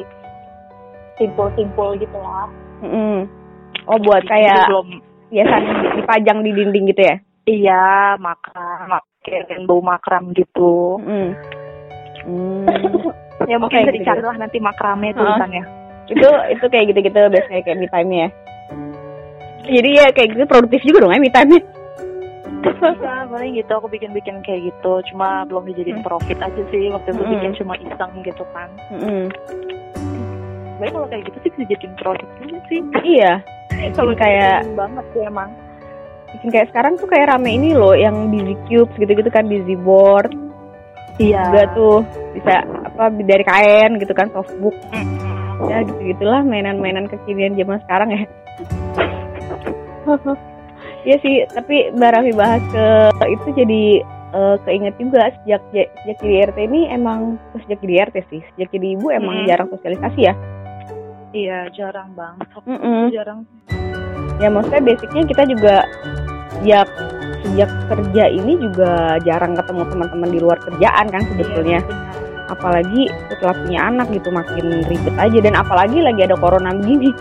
simpul-simpul 1.15 1.93
gitu 1.95 2.17
lah 2.17 2.47
mm 2.79 3.19
oh 3.85 3.97
buat 3.99 4.19
Jadi 4.21 4.31
kayak 4.31 4.65
belum 4.67 4.87
hiasan 5.29 5.63
dipajang 5.95 6.39
di 6.41 6.51
dinding 6.53 6.85
gitu 6.87 7.01
ya? 7.03 7.15
iya 7.45 7.83
makram 8.17 8.87
mak- 8.89 9.07
kayak 9.21 9.47
rainbow 9.47 9.79
makram 9.79 10.31
gitu 10.31 10.97
Mm. 10.99 11.31
Hmm. 12.23 12.67
ya 13.45 13.55
mungkin 13.55 13.77
Oke, 13.77 13.83
bisa 13.83 13.91
gitu. 13.93 14.01
dicari 14.01 14.21
lah 14.21 14.35
nanti 14.35 14.57
makramnya 14.57 15.11
tulisannya 15.13 15.63
itu 16.07 16.23
itu 16.49 16.65
kayak 16.65 16.85
gitu-gitu 16.89 17.19
biasanya 17.25 17.61
kayak 17.61 17.77
me 17.77 17.87
time 17.87 18.11
ya. 18.11 18.27
Jadi 19.67 19.89
ya 19.93 20.07
kayak 20.09 20.29
gitu 20.33 20.43
produktif 20.47 20.81
juga 20.81 21.03
dong 21.03 21.13
ya 21.13 21.19
me 21.19 21.29
time 21.29 21.59
Iya, 22.77 23.25
paling 23.29 23.53
gitu 23.57 23.71
aku 23.73 23.87
bikin-bikin 23.89 24.41
kayak 24.41 24.69
gitu. 24.69 24.93
Cuma 25.11 25.45
belum 25.45 25.65
dijadiin 25.65 26.01
profit 26.01 26.37
aja 26.37 26.61
sih. 26.69 26.89
Waktu 26.89 27.09
itu 27.09 27.21
Mm-mm. 27.21 27.33
bikin 27.37 27.51
cuma 27.57 27.73
iseng 27.77 28.11
gitu 28.21 28.43
kan. 28.53 28.69
Mm-mm. 28.93 29.23
Tapi 30.77 30.89
kalau 30.93 31.07
kayak 31.09 31.25
gitu 31.25 31.37
sih 31.41 31.49
bisa 31.53 31.63
jadiin 31.73 31.93
profit 31.97 32.27
juga 32.37 32.57
sih. 32.69 32.79
Iya. 33.03 33.33
Kalau 33.97 34.13
kayak 34.13 34.65
banget 34.73 35.05
sih 35.13 35.23
emang. 35.25 35.49
bikin 36.27 36.49
kayak 36.51 36.67
sekarang 36.69 36.99
tuh 36.99 37.07
kayak 37.07 37.31
rame 37.31 37.55
ini 37.55 37.71
loh 37.71 37.95
yang 37.95 38.27
busy 38.27 38.51
cubes 38.67 38.91
gitu-gitu 38.99 39.31
kan 39.31 39.47
busy 39.47 39.79
board 39.79 40.27
Iya. 41.17 41.39
juga 41.49 41.63
tuh 41.71 41.95
bisa 42.35 42.61
apa 42.83 43.09
dari 43.15 43.47
kain 43.47 43.95
gitu 43.95 44.11
kan 44.11 44.27
softbook 44.35 44.75
Mm-mm. 44.91 45.71
ya 45.71 45.87
gitu 45.87 45.97
gitulah 46.03 46.43
mainan-mainan 46.43 47.07
kekinian 47.07 47.55
zaman 47.55 47.79
sekarang 47.87 48.11
ya 48.11 48.21
Iya 51.03 51.17
sih 51.19 51.35
tapi 51.49 51.91
Mbak 51.91 52.11
Raffi 52.11 52.31
bahas 52.31 52.63
ke 52.69 52.85
itu 53.27 53.47
jadi 53.55 53.83
eh, 54.31 54.55
keinget 54.63 54.95
juga 54.95 55.31
sejak 55.41 55.61
sejak 55.71 55.87
jadi 56.19 56.35
RT 56.47 56.57
ini 56.67 56.81
emang 56.87 57.39
oh, 57.51 57.59
sejak 57.63 57.79
jadi 57.81 58.07
RT 58.07 58.17
sih 58.27 58.41
sejak 58.53 58.69
jadi 58.71 58.87
ibu 58.95 59.07
emang 59.09 59.41
Mm. 59.41 59.47
jarang 59.47 59.67
sosialisasi 59.71 60.21
ya 60.23 60.33
Iya, 61.27 61.67
jarang 61.75 62.15
banget. 62.15 62.47
Aku 62.55 62.65
Mm-mm. 62.65 63.11
Jarang. 63.11 63.43
ya 64.37 64.47
maksudnya 64.47 64.81
basicnya 64.85 65.23
kita 65.25 65.43
juga 65.49 65.75
sejak 66.55 66.87
sejak 67.43 67.69
kerja 67.87 68.23
ini 68.29 68.53
juga 68.57 68.91
jarang 69.21 69.53
ketemu 69.53 69.83
teman-teman 69.87 70.29
di 70.29 70.39
luar 70.39 70.57
kerjaan 70.61 71.05
kan 71.07 71.21
sebetulnya 71.27 71.79
Iya, 71.83 71.95
apalagi 72.47 73.01
setelah 73.27 73.55
punya 73.59 73.79
anak 73.83 74.07
gitu 74.09 74.31
makin 74.31 74.87
ribet 74.87 75.15
aja 75.19 75.39
dan 75.41 75.53
apalagi 75.53 75.99
lagi 75.99 76.21
ada 76.23 76.35
corona 76.39 76.71
begini 76.71 77.11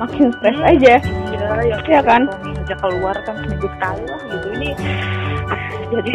makin 0.00 0.32
stres 0.34 0.56
Hmm. 0.56 0.70
aja. 0.72 0.94
Iya, 1.30 1.48
ya 1.60 1.76
Iya 1.84 2.00
kan? 2.00 2.22
Aja 2.26 2.74
keluar 2.80 3.16
kan 3.22 3.34
seminggu 3.44 3.68
sekali 3.68 4.02
lah 4.08 4.20
gitu. 4.24 4.46
Ini 4.56 4.70
jadi 5.92 6.12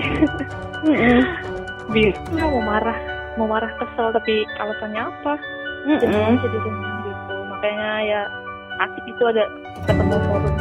Mm-mm. 0.84 1.20
bingung 1.94 2.52
mau 2.52 2.62
marah, 2.64 2.98
mau 3.38 3.46
marah 3.46 3.70
kesel 3.78 4.10
tapi 4.12 4.44
alasannya 4.58 5.02
apa? 5.06 5.34
Jadi 5.86 6.10
Mm-mm. 6.10 6.34
jadi 6.42 6.58
gitu. 7.06 7.36
Makanya 7.54 7.90
ya 8.02 8.22
asik 8.82 9.06
itu 9.06 9.24
ada 9.24 9.44
ketemu 9.86 10.18
forum 10.26 10.56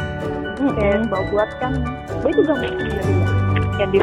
kayak 0.55 0.95
Mm-mm. 1.01 1.09
bawa 1.09 1.23
buat 1.33 1.49
kan. 1.57 1.73
Gue 2.21 2.31
juga 2.31 2.53
mau 2.53 2.69
sendiri 2.69 3.11
ya. 3.11 3.27
Yang 3.75 3.89
di 3.91 3.99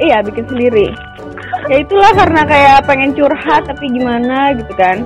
Iya 0.00 0.18
bikin 0.24 0.44
sendiri. 0.48 0.86
Ya 1.68 1.76
itulah 1.84 2.10
karena 2.16 2.42
kayak 2.48 2.88
pengen 2.88 3.12
curhat 3.12 3.68
tapi 3.68 3.92
gimana 3.92 4.56
gitu 4.56 4.72
kan. 4.74 5.04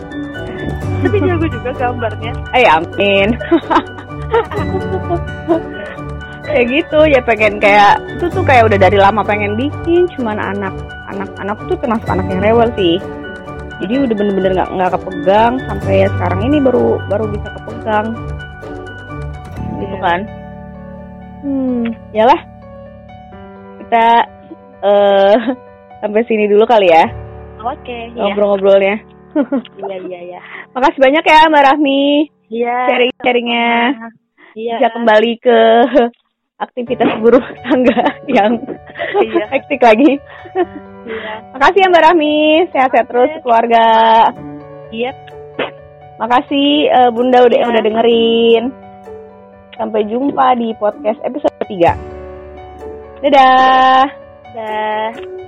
Tapi 1.05 1.17
jago 1.23 1.47
juga 1.49 1.71
gambarnya. 1.77 2.33
Eh 2.57 2.67
amin. 2.67 3.29
kayak 6.45 6.67
gitu 6.71 6.99
ya 7.09 7.21
pengen 7.25 7.57
kayak 7.57 7.99
itu 8.15 8.29
tuh 8.31 8.45
kayak 8.45 8.69
udah 8.69 8.79
dari 8.79 8.99
lama 9.01 9.25
pengen 9.25 9.57
bikin 9.57 10.07
cuman 10.15 10.37
anak 10.37 10.75
anak 11.11 11.31
anak 11.41 11.57
tuh 11.67 11.77
termasuk 11.81 12.07
anak 12.07 12.29
yang 12.29 12.45
rewel 12.45 12.69
sih 12.77 13.01
jadi 13.83 14.07
udah 14.07 14.15
bener-bener 14.15 14.53
nggak 14.55 14.71
nggak 14.71 14.91
kepegang 14.95 15.53
sampai 15.67 16.05
ya 16.05 16.09
sekarang 16.15 16.41
ini 16.47 16.57
baru 16.63 17.01
baru 17.11 17.25
bisa 17.33 17.49
kepegang 17.59 18.07
gitu 19.83 19.97
kan 19.99 20.21
hmm 21.43 21.85
yalah 22.13 22.41
kita 23.83 24.07
eh 24.85 25.37
sampai 26.05 26.23
sini 26.29 26.45
dulu 26.47 26.69
kali 26.69 26.93
ya 26.93 27.09
Oke, 27.65 28.13
iya. 28.13 28.21
ngobrol-ngobrolnya 28.21 29.01
Iya, 29.79 29.97
iya, 30.07 30.21
iya. 30.31 30.41
makasih 30.73 31.01
banyak 31.03 31.25
ya 31.27 31.39
mbak 31.51 31.65
Rahmi 31.67 32.05
Iya. 32.49 32.77
sharing-sharingnya 32.87 33.71
Iya. 34.55 34.75
bisa 34.79 34.89
kembali 34.95 35.33
ke 35.43 35.59
aktivitas 36.55 37.11
buruh 37.19 37.43
tangga 37.67 37.99
yang 38.31 38.55
Iya. 39.19 39.45
hektik 39.51 39.83
lagi. 39.83 40.17
Iya. 41.05 41.33
Makasih 41.53 41.81
ya 41.85 41.89
Mbak 41.91 42.05
Rahmi, 42.07 42.37
sehat-sehat 42.71 43.07
terus 43.11 43.33
keluarga. 43.43 43.85
Iya. 44.89 45.11
Makasih 46.17 46.69
eh, 46.89 47.11
Bunda 47.11 47.43
udah 47.45 47.59
Iya. 47.59 47.69
udah 47.69 47.83
dengerin. 47.83 48.65
Sampai 49.75 50.07
jumpa 50.07 50.55
di 50.55 50.71
podcast 50.79 51.19
episode 51.27 51.59
3. 51.67 51.93
Dadah. 53.21 54.07
Dah. 54.55 55.44